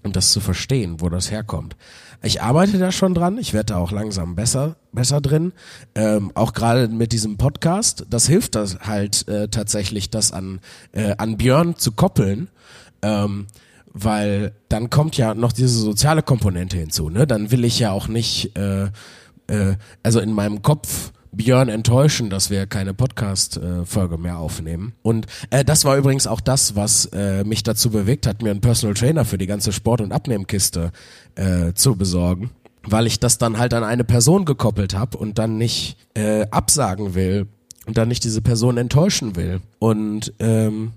[0.03, 1.75] und das zu verstehen, wo das herkommt.
[2.21, 5.51] Ich arbeite da schon dran, ich werde da auch langsam besser, besser drin.
[5.95, 10.59] Ähm, auch gerade mit diesem Podcast, das hilft das halt äh, tatsächlich, das an,
[10.91, 12.49] äh, an Björn zu koppeln.
[13.01, 13.47] Ähm,
[13.91, 17.09] weil dann kommt ja noch diese soziale Komponente hinzu.
[17.09, 17.25] Ne?
[17.25, 18.91] Dann will ich ja auch nicht, äh,
[19.47, 24.93] äh, also in meinem Kopf Björn enttäuschen, dass wir keine Podcast-Folge mehr aufnehmen.
[25.01, 28.61] Und äh, das war übrigens auch das, was äh, mich dazu bewegt hat, mir einen
[28.61, 30.91] Personal Trainer für die ganze Sport- und Abnehmkiste
[31.35, 32.51] äh, zu besorgen.
[32.83, 37.13] Weil ich das dann halt an eine Person gekoppelt habe und dann nicht äh, absagen
[37.13, 37.47] will
[37.85, 39.61] und dann nicht diese Person enttäuschen will.
[39.79, 40.93] Und ähm,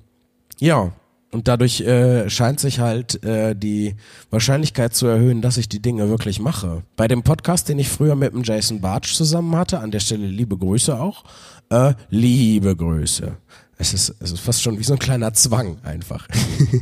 [0.59, 0.93] ja,
[1.33, 3.97] und dadurch äh, scheint sich halt äh, die
[4.31, 6.83] Wahrscheinlichkeit zu erhöhen, dass ich die Dinge wirklich mache.
[6.95, 10.27] Bei dem Podcast, den ich früher mit dem Jason Bartsch zusammen hatte, an der Stelle
[10.27, 11.25] liebe Grüße auch,
[11.71, 13.37] äh, liebe Grüße.
[13.79, 16.29] Es ist, es ist fast schon wie so ein kleiner Zwang einfach.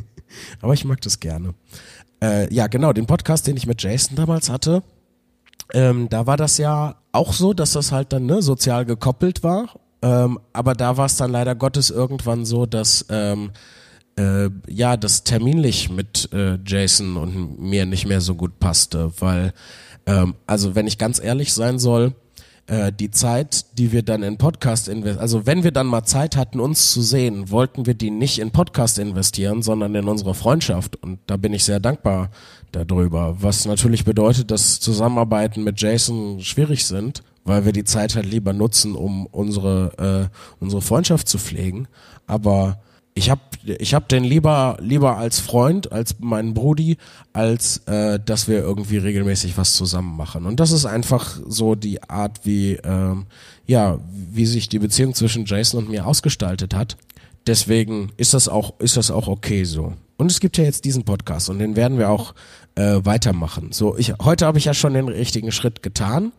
[0.60, 1.54] Aber ich mag das gerne.
[2.22, 4.82] Äh, ja, genau, den Podcast, den ich mit Jason damals hatte,
[5.72, 9.68] ähm, da war das ja auch so, dass das halt dann ne, sozial gekoppelt war.
[10.02, 13.50] Ähm, aber da war es dann leider Gottes irgendwann so, dass ähm,
[14.20, 19.52] äh, ja, das terminlich mit äh, Jason und mir nicht mehr so gut passte, weil,
[20.06, 22.14] ähm, also wenn ich ganz ehrlich sein soll,
[22.66, 26.36] äh, die Zeit, die wir dann in Podcast investieren, also wenn wir dann mal Zeit
[26.36, 30.96] hatten, uns zu sehen, wollten wir die nicht in Podcast investieren, sondern in unsere Freundschaft.
[31.02, 32.30] Und da bin ich sehr dankbar
[32.72, 33.36] darüber.
[33.40, 38.52] Was natürlich bedeutet, dass Zusammenarbeiten mit Jason schwierig sind, weil wir die Zeit halt lieber
[38.52, 41.88] nutzen, um unsere, äh, unsere Freundschaft zu pflegen.
[42.26, 42.80] Aber
[43.14, 46.96] ich habe ich hab den lieber lieber als Freund, als meinen Brudi,
[47.32, 50.46] als äh, dass wir irgendwie regelmäßig was zusammen machen.
[50.46, 53.26] Und das ist einfach so die Art, wie ähm,
[53.66, 56.96] ja, wie sich die Beziehung zwischen Jason und mir ausgestaltet hat.
[57.46, 59.94] Deswegen ist das auch ist das auch okay so.
[60.16, 62.34] Und es gibt ja jetzt diesen Podcast und den werden wir auch
[62.74, 63.72] äh, weitermachen.
[63.72, 66.32] So, ich heute habe ich ja schon den richtigen Schritt getan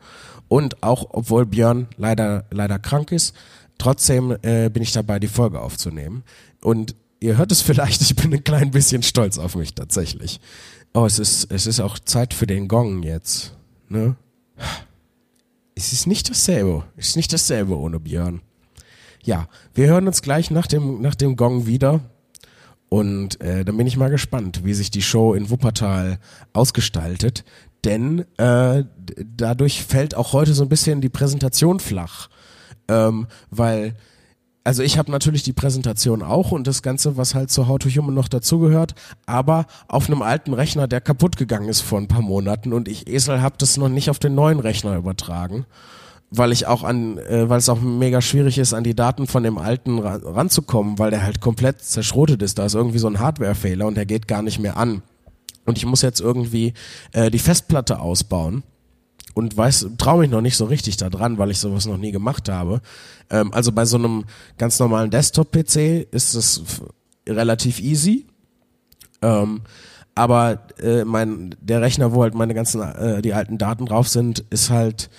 [0.47, 3.36] und auch obwohl Björn leider leider krank ist,
[3.77, 6.23] trotzdem äh, bin ich dabei, die Folge aufzunehmen.
[6.63, 10.39] Und ihr hört es vielleicht, ich bin ein klein bisschen stolz auf mich tatsächlich.
[10.93, 13.56] Oh, es ist, es ist auch Zeit für den Gong jetzt.
[13.88, 14.15] Ne?
[15.76, 16.84] Es ist nicht dasselbe.
[16.97, 18.41] Es ist nicht dasselbe ohne Björn.
[19.24, 22.02] Ja, wir hören uns gleich nach dem, nach dem Gong wieder.
[22.89, 26.19] Und äh, dann bin ich mal gespannt, wie sich die Show in Wuppertal
[26.52, 27.45] ausgestaltet.
[27.86, 28.84] Denn äh,
[29.38, 32.30] dadurch fällt auch heute so ein bisschen die Präsentation flach.
[32.89, 33.95] Ähm, weil
[34.63, 37.89] also ich habe natürlich die Präsentation auch und das Ganze, was halt zu How to
[37.89, 38.93] Human noch dazugehört,
[39.26, 43.08] aber auf einem alten Rechner, der kaputt gegangen ist vor ein paar Monaten und ich
[43.08, 45.65] Esel habe das noch nicht auf den neuen Rechner übertragen,
[46.30, 49.43] weil ich auch an, äh, weil es auch mega schwierig ist, an die Daten von
[49.43, 52.58] dem alten ran, ranzukommen, weil der halt komplett zerschrotet ist.
[52.58, 55.02] Da ist irgendwie so ein Hardwarefehler und der geht gar nicht mehr an.
[55.65, 56.74] Und ich muss jetzt irgendwie
[57.12, 58.63] äh, die Festplatte ausbauen
[59.34, 62.12] und weiß, traue mich noch nicht so richtig da dran, weil ich sowas noch nie
[62.12, 62.82] gemacht habe.
[63.30, 64.26] Ähm, also bei so einem
[64.58, 66.62] ganz normalen Desktop-PC ist es
[67.28, 68.26] relativ easy.
[69.22, 69.62] Ähm,
[70.15, 74.39] aber äh, mein der Rechner, wo halt meine ganzen äh, die alten Daten drauf sind,
[74.50, 75.10] ist halt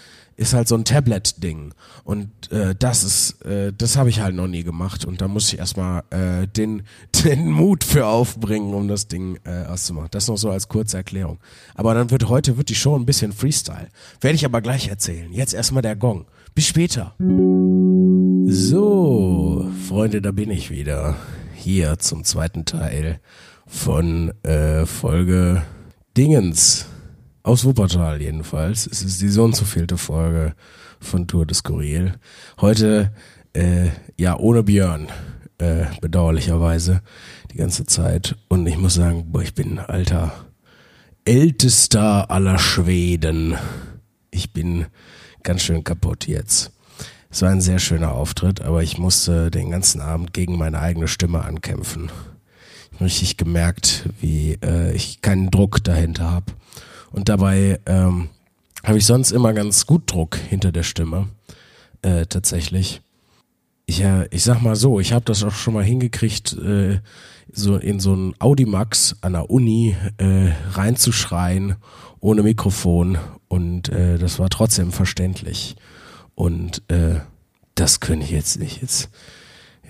[0.42, 1.72] ist halt so ein Tablet-Ding.
[2.04, 5.04] Und äh, das ist, äh, das habe ich halt noch nie gemacht.
[5.04, 6.82] Und da muss ich erstmal äh, den,
[7.24, 10.08] den Mut für aufbringen, um das Ding äh, auszumachen.
[10.10, 11.38] Das noch so als kurze Erklärung.
[11.74, 13.88] Aber dann wird heute wird die Show ein bisschen Freestyle.
[14.20, 15.32] Werde ich aber gleich erzählen.
[15.32, 16.26] Jetzt erstmal der Gong.
[16.54, 17.14] Bis später.
[18.46, 21.16] So, Freunde, da bin ich wieder.
[21.54, 23.20] Hier zum zweiten Teil
[23.66, 25.62] von äh, Folge
[26.16, 26.86] Dingens.
[27.44, 28.86] Aus Wuppertal jedenfalls.
[28.86, 30.54] Es ist die so und so vielte Folge
[31.00, 32.14] von Tour de Skurril.
[32.60, 33.12] Heute,
[33.52, 35.08] äh, ja, ohne Björn.
[35.58, 37.02] Äh, bedauerlicherweise.
[37.52, 38.36] Die ganze Zeit.
[38.48, 40.32] Und ich muss sagen, boah, ich bin alter,
[41.24, 43.56] ältester aller Schweden.
[44.30, 44.86] Ich bin
[45.42, 46.70] ganz schön kaputt jetzt.
[47.28, 51.08] Es war ein sehr schöner Auftritt, aber ich musste den ganzen Abend gegen meine eigene
[51.08, 52.08] Stimme ankämpfen.
[52.90, 56.52] Ich habe richtig gemerkt, wie äh, ich keinen Druck dahinter habe.
[57.12, 58.28] Und dabei ähm,
[58.84, 61.28] habe ich sonst immer ganz gut Druck hinter der Stimme.
[62.02, 63.00] Äh, tatsächlich.
[63.86, 67.00] Ich, äh, ich sag mal so, ich habe das auch schon mal hingekriegt, äh,
[67.52, 71.76] so in so ein Audimax an der Uni äh, reinzuschreien
[72.20, 75.76] ohne Mikrofon und äh, das war trotzdem verständlich.
[76.34, 77.20] Und äh,
[77.74, 78.80] das könnte ich jetzt nicht.
[78.80, 79.10] Jetzt,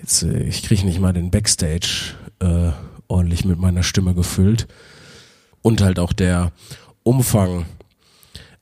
[0.01, 2.71] jetzt äh, ich kriege nicht mal den Backstage äh,
[3.07, 4.67] ordentlich mit meiner Stimme gefüllt.
[5.61, 6.51] Und halt auch der
[7.03, 7.65] Umfang.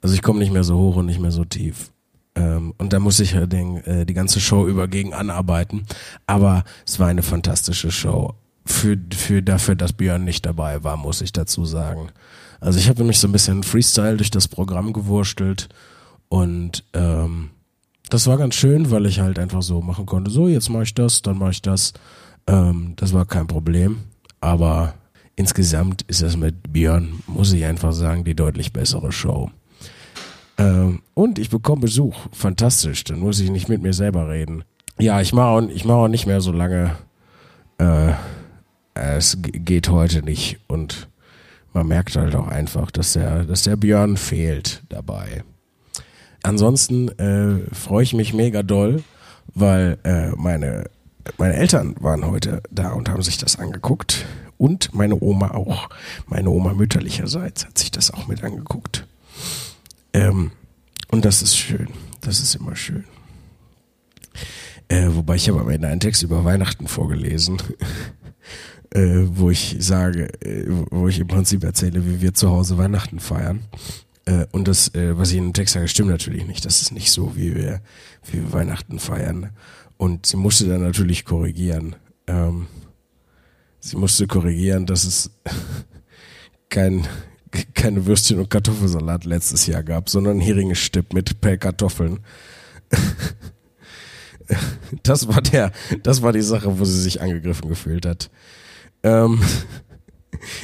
[0.02, 1.92] Also ich komme nicht mehr so hoch und nicht mehr so tief.
[2.36, 5.86] Ähm, und da muss ich ja den, äh, die ganze Show über gegen anarbeiten.
[6.28, 8.34] Aber es war eine fantastische Show.
[8.66, 12.10] Für, für dafür, dass Björn nicht dabei war, muss ich dazu sagen.
[12.60, 15.68] Also ich habe nämlich so ein bisschen Freestyle durch das Programm gewurstelt
[16.30, 17.50] und ähm,
[18.10, 20.94] das war ganz schön, weil ich halt einfach so machen konnte, so jetzt mache ich
[20.94, 21.94] das, dann mache ich das.
[22.46, 24.00] Ähm, das war kein Problem.
[24.42, 24.94] Aber
[25.36, 29.50] insgesamt ist das mit Björn, muss ich einfach sagen, die deutlich bessere Show.
[30.58, 32.16] Ähm, und ich bekomme Besuch.
[32.32, 33.04] Fantastisch.
[33.04, 34.64] Dann muss ich nicht mit mir selber reden.
[35.00, 36.96] Ja, ich mache auch, mach auch nicht mehr so lange.
[37.78, 38.14] Äh,
[38.94, 40.60] es geht heute nicht.
[40.68, 41.08] Und
[41.74, 45.44] man merkt halt auch einfach, dass der, dass der Björn fehlt dabei.
[46.44, 49.04] Ansonsten äh, freue ich mich mega doll,
[49.54, 50.86] weil äh, meine,
[51.38, 54.26] meine Eltern waren heute da und haben sich das angeguckt.
[54.62, 55.90] Und meine Oma auch.
[56.28, 59.08] Meine Oma mütterlicherseits hat sich das auch mit angeguckt.
[60.14, 60.52] Ähm,
[61.10, 61.88] und das ist schön.
[62.20, 63.06] Das ist immer schön.
[64.88, 67.58] Äh, wobei ich habe am Ende einen Text über Weihnachten vorgelesen,
[68.92, 73.20] äh, wo ich sage, äh, wo ich im Prinzip erzähle, wie wir zu Hause Weihnachten
[73.20, 73.62] feiern.
[74.26, 76.66] Äh, und das, äh, was ich in dem Text sage, stimmt natürlich nicht.
[76.66, 77.82] Das ist nicht so, wie wir,
[78.32, 79.50] wie wir Weihnachten feiern.
[79.98, 81.96] Und sie musste dann natürlich korrigieren.
[82.28, 82.68] Ähm,
[83.82, 85.32] sie musste korrigieren, dass es
[86.70, 87.06] kein,
[87.74, 92.20] keine Würstchen und Kartoffelsalat letztes Jahr gab, sondern Heringesstipp mit Pellkartoffeln.
[95.04, 95.72] das war der,
[96.04, 98.30] das war die Sache, wo sie sich angegriffen gefühlt hat.
[99.04, 99.42] Ähm,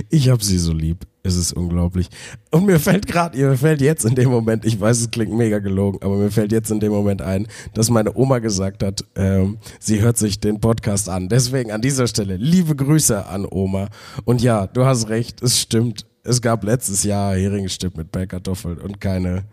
[0.10, 1.06] ich habe sie so lieb.
[1.24, 2.08] Es ist unglaublich.
[2.52, 5.60] Und mir fällt gerade, mir fällt jetzt in dem Moment, ich weiß, es klingt mega
[5.60, 9.58] gelogen, aber mir fällt jetzt in dem Moment ein, dass meine Oma gesagt hat, ähm,
[9.80, 11.28] sie hört sich den Podcast an.
[11.28, 13.90] Deswegen an dieser Stelle liebe Grüße an Oma.
[14.24, 16.06] Und ja, du hast recht, es stimmt.
[16.24, 19.44] Es gab letztes Jahr Heringsstück mit Bellkartoffeln und keine,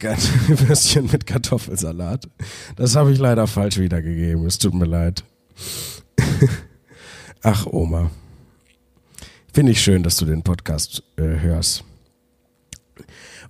[0.00, 2.28] keine Würstchen mit Kartoffelsalat.
[2.74, 4.46] Das habe ich leider falsch wiedergegeben.
[4.46, 5.22] Es tut mir leid.
[7.42, 8.10] Ach, Oma.
[9.52, 11.84] Finde ich schön, dass du den Podcast äh, hörst.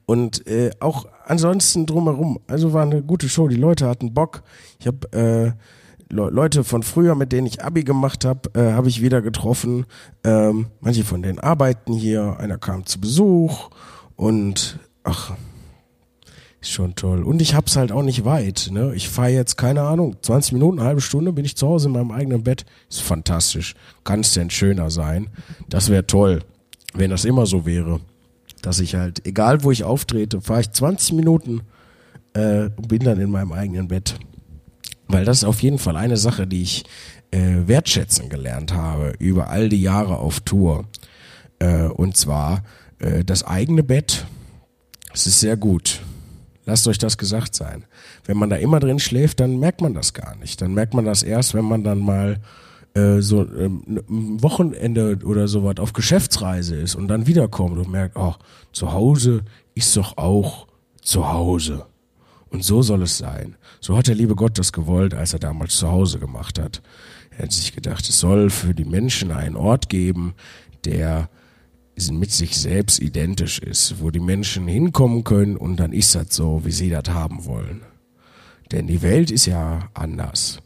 [0.05, 3.47] Und äh, auch ansonsten drumherum, also war eine gute Show.
[3.47, 4.43] Die Leute hatten Bock.
[4.81, 5.53] Ich habe äh,
[6.13, 9.87] Le Leute von früher, mit denen ich Abi gemacht habe, äh, habe ich wieder getroffen.
[10.25, 12.37] Ähm, manche von denen arbeiten hier.
[12.41, 13.71] Einer kam zu Besuch
[14.17, 15.35] und ach,
[16.71, 17.23] schon toll.
[17.23, 18.69] Und ich hab's halt auch nicht weit.
[18.71, 18.95] Ne?
[18.95, 21.95] Ich fahre jetzt, keine Ahnung, 20 Minuten, eine halbe Stunde bin ich zu Hause in
[21.95, 22.65] meinem eigenen Bett.
[22.89, 23.75] Ist fantastisch.
[24.05, 25.29] Kann es denn schöner sein?
[25.69, 26.41] Das wäre toll,
[26.95, 28.01] wenn das immer so wäre.
[28.63, 31.63] Dass ich halt, egal wo ich auftrete, fahre ich 20 Minuten
[32.35, 34.15] äh, und bin dann in meinem eigenen Bett.
[35.09, 36.85] Weil das ist auf jeden Fall eine Sache, die ich
[37.33, 40.85] äh, wertschätzen gelernt habe über all die Jahre auf Tour.
[41.59, 42.63] Äh, und zwar
[43.01, 44.27] äh, das eigene Bett.
[45.13, 46.01] Es ist sehr gut
[46.65, 47.85] Lasst euch das gesagt sein.
[48.25, 50.61] Wenn man da immer drin schläft, dann merkt man das gar nicht.
[50.61, 52.39] Dann merkt man das erst, wenn man dann mal
[52.95, 58.17] äh, so ähm, ein Wochenende oder sowas auf Geschäftsreise ist und dann wiederkommt und merkt,
[58.17, 58.35] oh,
[58.73, 59.43] zu Hause
[59.75, 60.67] ist doch auch
[61.01, 61.87] zu Hause.
[62.51, 63.57] Und so soll es sein.
[63.81, 66.83] So hat der liebe Gott das gewollt, als er damals zu Hause gemacht hat.
[67.31, 70.35] Er hat sich gedacht, es soll für die Menschen einen Ort geben,
[70.85, 71.31] der
[72.11, 76.63] mit sich selbst identisch ist, wo die Menschen hinkommen können und dann ist das so,
[76.65, 77.83] wie sie das haben wollen.
[78.73, 80.59] Denn die Welt ist ja anders.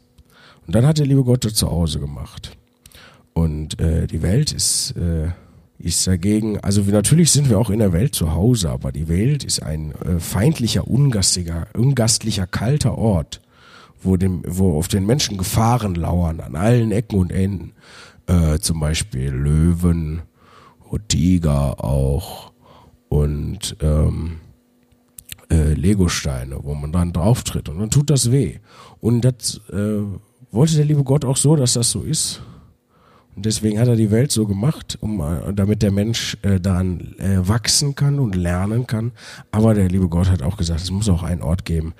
[0.65, 2.57] Und dann hat der liebe Gott das zu Hause gemacht.
[3.33, 5.29] Und äh, die Welt ist, äh,
[5.77, 9.43] ist dagegen, also natürlich sind wir auch in der Welt zu Hause, aber die Welt
[9.43, 13.41] ist ein äh, feindlicher, ungastlicher, ungastlicher, kalter Ort,
[14.01, 17.73] wo, dem, wo auf den Menschen Gefahren lauern, an allen Ecken und Enden.
[18.27, 20.21] Äh, zum Beispiel Löwen,
[21.07, 22.51] Tiger auch
[23.09, 24.37] und ähm,
[25.49, 28.59] äh, Legosteine, wo man dann drauf tritt und dann tut das weh.
[28.99, 30.01] Und das äh,
[30.51, 32.41] wollte der liebe Gott auch so, dass das so ist.
[33.35, 37.15] Und deswegen hat er die Welt so gemacht, um, äh, damit der Mensch äh, daran
[37.19, 39.11] äh, wachsen kann und lernen kann.
[39.51, 41.93] Aber der liebe Gott hat auch gesagt, es muss auch einen Ort geben,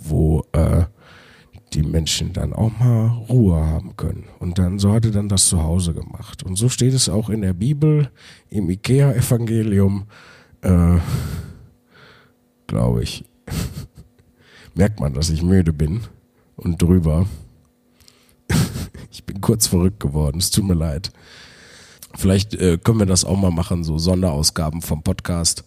[0.00, 0.84] wo äh,
[1.74, 4.24] die Menschen dann auch mal Ruhe haben können.
[4.38, 6.42] Und dann so hat er dann das zu Hause gemacht.
[6.42, 8.10] Und so steht es auch in der Bibel,
[8.48, 10.04] im Ikea-Evangelium,
[10.62, 10.98] äh,
[12.66, 13.24] glaube ich.
[14.74, 16.02] Merkt man, dass ich müde bin
[16.56, 17.26] und drüber.
[19.10, 21.12] ich bin kurz verrückt geworden, es tut mir leid.
[22.16, 25.64] Vielleicht äh, können wir das auch mal machen, so Sonderausgaben vom Podcast.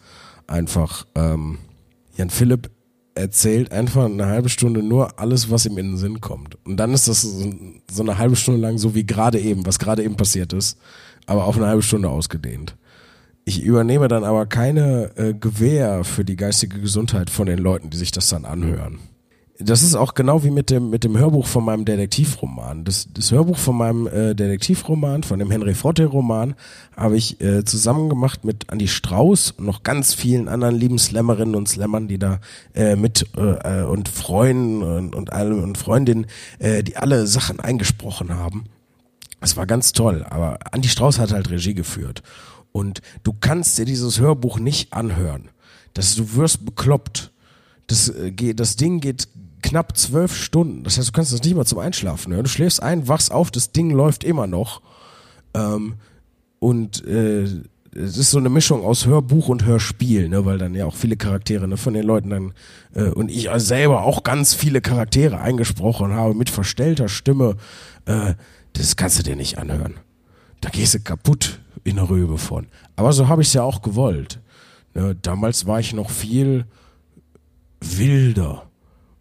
[0.48, 1.60] Einfach ähm,
[2.16, 2.70] Jan Philipp
[3.18, 6.58] erzählt einfach eine halbe Stunde nur alles, was ihm in den Sinn kommt.
[6.66, 10.04] Und dann ist das so, eine halbe Stunde lang so wie gerade eben, was gerade
[10.04, 10.78] eben passiert ist,
[11.26, 12.76] aber auf eine halbe Stunde ausgedehnt.
[13.46, 17.98] Ich übernehme dann aber keine äh, Gewähr für die geistige Gesundheit von den Leuten, die
[17.98, 19.00] sich das dann anhören
[19.60, 22.84] das ist auch genau wie mit dem, mit dem Hörbuch von meinem Detektivroman.
[22.84, 26.56] Das, das Hörbuch von meinem äh, Detektivroman, von dem Henry Forte-Roman,
[26.96, 31.56] habe ich äh, zusammen gemacht mit Andy Strauß und noch ganz vielen anderen lieben Slammerinnen
[31.56, 32.40] und Slammern, die da
[32.76, 36.28] äh, mit äh, und Freunden und, und, alle, und Freundinnen,
[36.60, 38.66] äh, die alle Sachen eingesprochen haben.
[39.40, 42.22] Es war ganz toll, aber Andy Strauß hat halt Regie geführt.
[42.72, 45.50] Und du kannst dir dieses Hörbuch nicht anhören.
[45.94, 47.32] Das, du wirst bekloppt.
[47.88, 49.28] Das, äh, das Ding geht
[49.62, 50.84] knapp zwölf Stunden.
[50.84, 52.44] Das heißt, du kannst das nicht mal zum Einschlafen hören.
[52.44, 54.82] Du schläfst ein, wachst auf, das Ding läuft immer noch.
[55.54, 55.96] Ähm,
[56.60, 57.48] und äh,
[57.98, 61.18] es ist so eine Mischung aus Hörbuch und Hörspiel, ne, weil dann ja auch viele
[61.18, 62.54] Charaktere ne, von den Leuten dann
[62.94, 67.56] äh, und ich selber auch ganz viele Charaktere eingesprochen habe mit verstellter Stimme.
[68.06, 68.36] Äh,
[68.74, 69.96] das kannst du dir nicht anhören.
[70.62, 72.68] Da gehst du kaputt in der Röbe von.
[72.96, 74.40] Aber so habe ich es ja auch gewollt.
[74.94, 76.66] Ne, damals war ich noch viel
[77.80, 78.67] wilder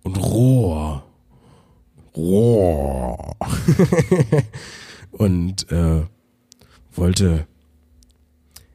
[0.07, 1.01] und roh.
[2.17, 3.35] Roh.
[5.11, 6.03] und äh,
[6.95, 7.47] wollte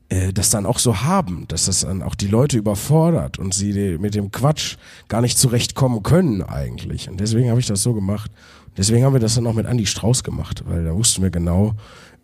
[0.09, 3.97] äh, das dann auch so haben, dass das dann auch die Leute überfordert und sie
[3.97, 4.75] mit dem Quatsch
[5.07, 7.09] gar nicht zurechtkommen können eigentlich.
[7.09, 8.29] Und deswegen habe ich das so gemacht.
[8.75, 11.75] Deswegen haben wir das dann auch mit Andy Strauß gemacht, weil da wussten wir genau,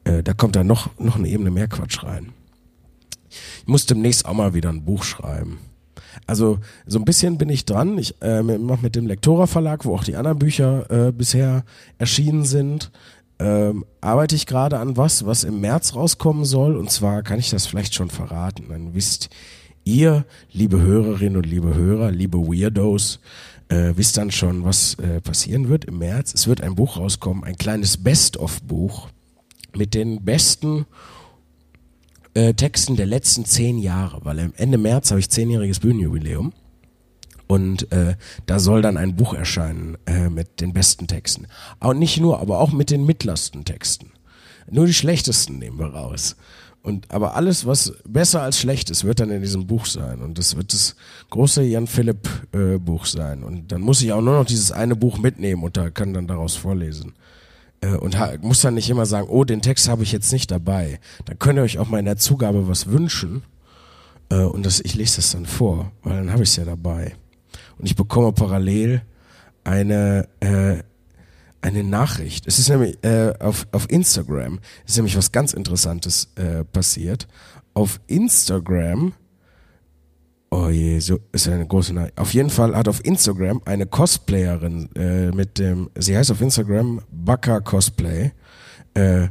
[0.04, 2.34] äh, da kommt da noch, noch eine Ebene mehr Quatsch rein.
[3.30, 5.60] Ich muss demnächst auch mal wieder ein Buch schreiben.
[6.26, 7.98] Also so ein bisschen bin ich dran.
[7.98, 11.64] Ich äh, mache mit dem Lektora Verlag, wo auch die anderen Bücher äh, bisher
[11.98, 12.92] erschienen sind,
[13.40, 16.76] ähm, arbeite ich gerade an was, was im März rauskommen soll.
[16.76, 18.66] Und zwar kann ich das vielleicht schon verraten.
[18.70, 19.30] Dann wisst
[19.84, 23.20] ihr, liebe Hörerinnen und liebe Hörer, liebe Weirdos,
[23.70, 26.34] äh, wisst dann schon, was äh, passieren wird im März.
[26.34, 29.10] Es wird ein Buch rauskommen, ein kleines Best-of-Buch
[29.76, 30.86] mit den besten
[32.38, 36.54] äh, Texten der letzten zehn Jahre, weil Ende März habe ich zehnjähriges Bühnenjubiläum.
[37.48, 41.48] Und äh, da soll dann ein Buch erscheinen äh, mit den besten Texten.
[41.80, 44.12] Aber nicht nur, aber auch mit den mittlersten Texten.
[44.70, 46.36] Nur die schlechtesten nehmen wir raus.
[46.84, 50.22] Und aber alles, was besser als schlecht ist, wird dann in diesem Buch sein.
[50.22, 50.96] Und das wird das
[51.30, 53.44] große Jan Philipp äh, sein.
[53.44, 56.28] Und dann muss ich auch nur noch dieses eine Buch mitnehmen und da kann dann
[56.28, 57.14] daraus vorlesen
[57.86, 61.00] und muss dann nicht immer sagen, oh, den Text habe ich jetzt nicht dabei.
[61.26, 63.44] Dann könnt ihr euch auch mal in der Zugabe was wünschen
[64.30, 67.16] äh, und das, ich lese das dann vor, weil dann habe ich es ja dabei.
[67.78, 69.04] Und ich bekomme parallel
[69.64, 70.78] eine äh,
[71.62, 72.48] eine Nachricht.
[72.48, 77.28] Es ist nämlich äh, auf, auf Instagram ist nämlich was ganz Interessantes äh, passiert.
[77.74, 79.14] Auf Instagram
[80.50, 82.18] Oh je, so ist eine große Nachricht.
[82.18, 87.02] Auf jeden Fall hat auf Instagram eine Cosplayerin äh, mit dem, sie heißt auf Instagram
[87.12, 88.32] Baka Cosplay,
[88.94, 89.28] äh,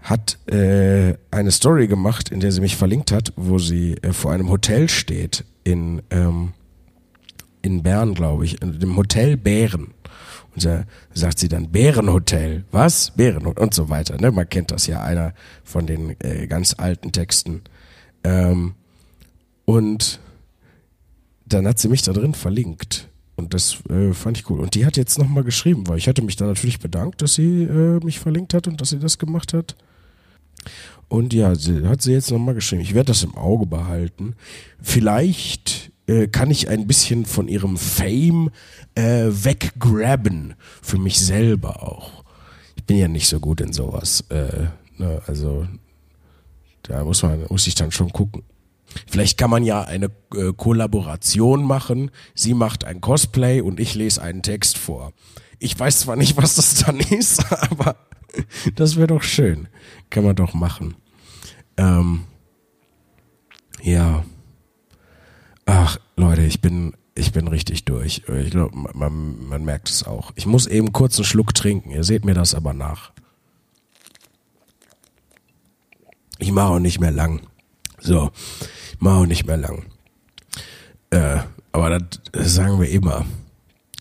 [0.00, 4.32] hat äh, eine Story gemacht, in der sie mich verlinkt hat, wo sie äh, vor
[4.32, 6.54] einem Hotel steht in ähm,
[7.62, 9.88] in Bern, glaube ich, in dem Hotel Bären.
[10.54, 13.12] Und da sagt sie dann Bärenhotel, was?
[13.12, 14.20] Bärenhotel und so weiter.
[14.20, 14.30] Ne?
[14.30, 17.62] Man kennt das ja, einer von den äh, ganz alten Texten.
[18.24, 18.74] Ähm,
[19.64, 20.20] und
[21.52, 23.08] dann hat sie mich da drin verlinkt.
[23.36, 24.60] Und das äh, fand ich cool.
[24.60, 27.62] Und die hat jetzt nochmal geschrieben, weil ich hatte mich da natürlich bedankt, dass sie
[27.62, 29.76] äh, mich verlinkt hat und dass sie das gemacht hat.
[31.08, 32.82] Und ja, sie, hat sie jetzt nochmal geschrieben.
[32.82, 34.34] Ich werde das im Auge behalten.
[34.82, 38.50] Vielleicht äh, kann ich ein bisschen von ihrem Fame
[38.94, 40.54] äh, weggraben.
[40.82, 42.24] Für mich selber auch.
[42.76, 44.24] Ich bin ja nicht so gut in sowas.
[44.30, 45.66] Äh, ne, also
[46.82, 48.42] da muss man, muss ich dann schon gucken.
[49.06, 52.10] Vielleicht kann man ja eine äh, Kollaboration machen.
[52.34, 55.12] Sie macht ein Cosplay und ich lese einen Text vor.
[55.58, 57.96] Ich weiß zwar nicht, was das dann ist, aber
[58.74, 59.68] das wäre doch schön.
[60.10, 60.94] Kann man doch machen.
[61.76, 62.24] Ähm,
[63.82, 64.24] ja.
[65.66, 68.22] Ach, Leute, ich bin, ich bin richtig durch.
[68.28, 70.32] Ich glaube, man, man merkt es auch.
[70.34, 71.90] Ich muss eben kurz einen Schluck trinken.
[71.90, 73.12] Ihr seht mir das aber nach.
[76.38, 77.40] Ich mache auch nicht mehr lang.
[78.00, 78.30] So,
[78.98, 79.84] mache auch nicht mehr lang.
[81.10, 81.38] Äh,
[81.72, 83.26] aber das, sagen wir immer.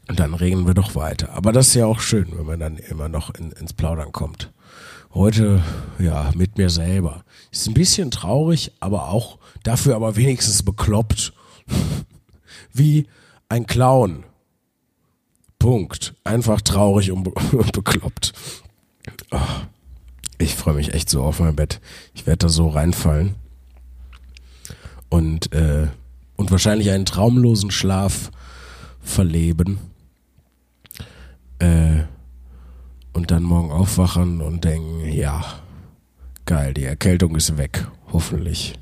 [0.08, 1.34] Und dann reden wir doch weiter.
[1.34, 4.52] Aber das ist ja auch schön, wenn man dann immer noch in, ins Plaudern kommt.
[5.14, 5.64] Heute,
[6.00, 7.24] ja, mit mir selber.
[7.52, 11.34] Ist ein bisschen traurig, aber auch dafür aber wenigstens bekloppt.
[12.74, 13.08] Wie
[13.50, 14.24] ein Clown.
[15.60, 16.14] Punkt.
[16.24, 18.34] Einfach traurig und, be und bekloppt.
[19.32, 19.40] Oh,
[20.38, 21.82] ich freue mich echt so auf mein Bett.
[22.14, 23.36] Ich werde da so reinfallen.
[25.10, 25.88] Und, äh,
[26.36, 28.32] und wahrscheinlich einen traumlosen Schlaf
[29.00, 29.80] verleben.
[31.60, 32.04] Äh,
[33.14, 35.44] und dann morgen aufwachen und denken, ja,
[36.46, 38.76] geil, die Erkältung ist weg, hoffentlich.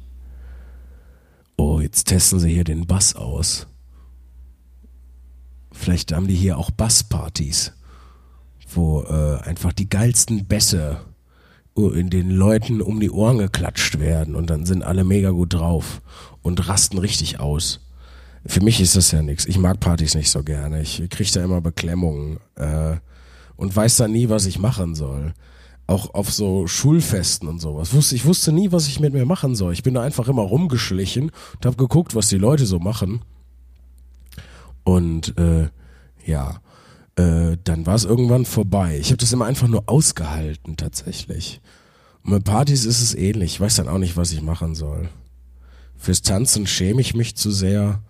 [1.57, 3.67] Oh, jetzt testen sie hier den Bass aus.
[5.71, 7.73] Vielleicht haben die hier auch Basspartys,
[8.73, 11.01] wo äh, einfach die geilsten Bässe
[11.76, 16.01] den Leuten um die Ohren geklatscht werden und dann sind alle mega gut drauf
[16.41, 17.82] und rasten richtig aus.
[18.45, 19.45] Für mich ist das ja nichts.
[19.45, 20.82] Ich mag Partys nicht so gerne.
[20.82, 22.95] Ich kriege da immer Beklemmungen äh,
[23.55, 25.34] und weiß da nie, was ich machen soll.
[25.88, 27.91] Auch auf so Schulfesten und sowas.
[28.11, 29.73] Ich wusste nie, was ich mit mir machen soll.
[29.73, 33.21] Ich bin da einfach immer rumgeschlichen und habe geguckt, was die Leute so machen.
[34.84, 35.69] Und äh,
[36.26, 36.61] ja,
[37.16, 38.97] äh, dann war es irgendwann vorbei.
[38.99, 41.61] Ich habe das immer einfach nur ausgehalten tatsächlich.
[42.24, 43.53] Und mit Partys ist es ähnlich.
[43.53, 45.09] Ich weiß dann auch nicht, was ich machen soll.
[45.97, 48.01] Fürs Tanzen schäme ich mich zu sehr.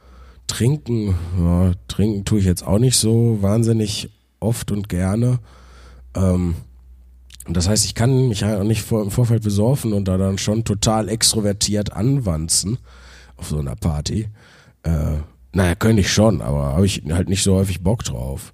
[0.48, 5.40] Trinken, ja, trinken tue ich jetzt auch nicht so wahnsinnig oft und gerne.
[6.16, 6.56] Ähm,
[7.48, 10.38] das heißt, ich kann mich halt auch nicht vor, im Vorfeld besorfen und da dann
[10.38, 12.78] schon total extrovertiert anwanzen
[13.38, 14.30] auf so einer Party.
[14.84, 15.18] Äh,
[15.54, 18.52] naja, könnte ich schon, aber habe ich halt nicht so häufig Bock drauf.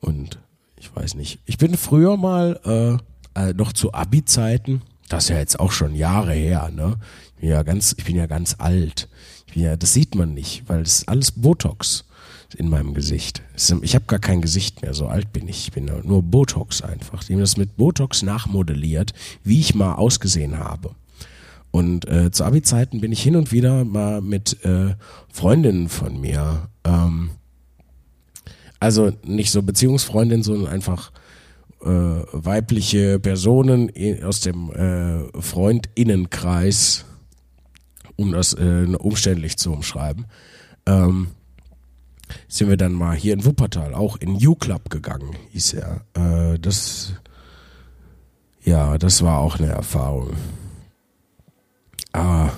[0.00, 0.38] Und
[0.78, 1.40] ich weiß nicht.
[1.44, 3.00] Ich bin früher mal,
[3.34, 6.96] äh, äh, noch zu Abi-Zeiten, das ist ja jetzt auch schon Jahre her, ne?
[7.34, 9.08] Ich bin ja ganz, ich bin ja ganz alt.
[9.46, 12.04] Ich bin ja, das sieht man nicht, weil das ist alles Botox
[12.56, 13.42] in meinem Gesicht.
[13.82, 15.68] Ich habe gar kein Gesicht mehr, so alt bin ich.
[15.68, 17.24] Ich bin nur Botox einfach.
[17.24, 19.12] Die haben das mit Botox nachmodelliert,
[19.44, 20.94] wie ich mal ausgesehen habe.
[21.70, 24.94] Und äh, zu Abi-Zeiten bin ich hin und wieder mal mit äh,
[25.30, 27.30] Freundinnen von mir, ähm,
[28.80, 31.12] also nicht so Beziehungsfreundinnen, sondern einfach
[31.82, 33.90] äh, weibliche Personen
[34.22, 37.04] aus dem äh, Freundinnenkreis,
[38.16, 40.26] um das äh, umständlich zu umschreiben,
[40.86, 41.28] ähm,
[42.48, 46.00] sind wir dann mal hier in Wuppertal, auch in U-Club gegangen, hieß er.
[46.14, 47.12] Äh, das,
[48.64, 50.30] ja, das war auch eine Erfahrung.
[52.12, 52.52] Aber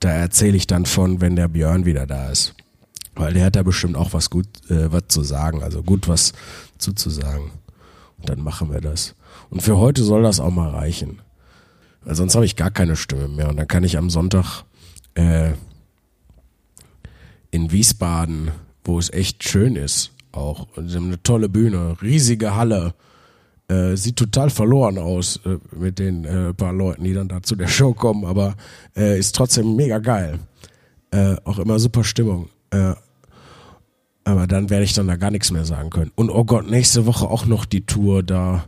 [0.00, 2.54] da erzähle ich dann von, wenn der Björn wieder da ist.
[3.18, 6.32] Weil der hat da bestimmt auch was gut, äh, was zu sagen, also gut was
[6.78, 7.50] zuzusagen.
[8.16, 9.16] Und dann machen wir das.
[9.50, 11.20] Und für heute soll das auch mal reichen.
[12.04, 13.48] Weil sonst habe ich gar keine Stimme mehr.
[13.48, 14.62] Und dann kann ich am Sonntag
[15.14, 15.50] äh,
[17.50, 18.52] in Wiesbaden,
[18.84, 20.68] wo es echt schön ist, auch.
[20.76, 22.94] Und eine tolle Bühne, riesige Halle.
[23.70, 27.54] Äh, sieht total verloren aus äh, mit den äh, paar Leuten, die dann da zu
[27.54, 28.54] der Show kommen, aber
[28.96, 30.38] äh, ist trotzdem mega geil.
[31.10, 32.48] Äh, auch immer super Stimmung.
[34.28, 36.12] Aber dann werde ich dann da gar nichts mehr sagen können.
[36.14, 38.66] Und oh Gott, nächste Woche auch noch die Tour da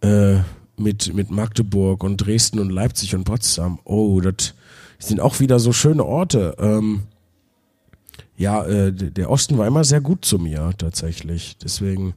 [0.00, 0.36] äh,
[0.76, 3.80] mit, mit Magdeburg und Dresden und Leipzig und Potsdam.
[3.82, 4.54] Oh, das
[5.00, 6.54] sind auch wieder so schöne Orte.
[6.60, 7.02] Ähm,
[8.36, 11.58] ja, äh, der Osten war immer sehr gut zu mir tatsächlich.
[11.58, 12.14] Deswegen,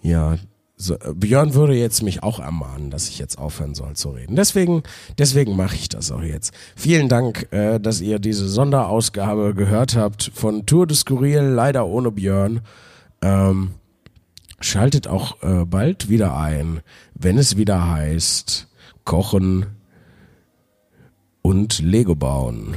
[0.00, 0.38] ja,
[0.82, 4.34] so, Björn würde jetzt mich auch ermahnen, dass ich jetzt aufhören soll zu reden.
[4.34, 4.82] Deswegen,
[5.16, 6.52] deswegen mache ich das auch jetzt.
[6.74, 12.10] Vielen Dank, äh, dass ihr diese Sonderausgabe gehört habt von Tour de Skurril, leider ohne
[12.10, 12.62] Björn.
[13.20, 13.70] Ähm,
[14.60, 16.80] schaltet auch äh, bald wieder ein,
[17.14, 18.66] wenn es wieder heißt
[19.04, 19.66] Kochen
[21.42, 22.76] und Lego bauen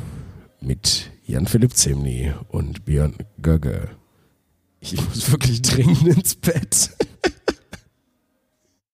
[0.61, 3.89] mit Jan-Philipp Zemni und Björn Gögge.
[4.79, 6.91] Ich muss wirklich dringend ins Bett.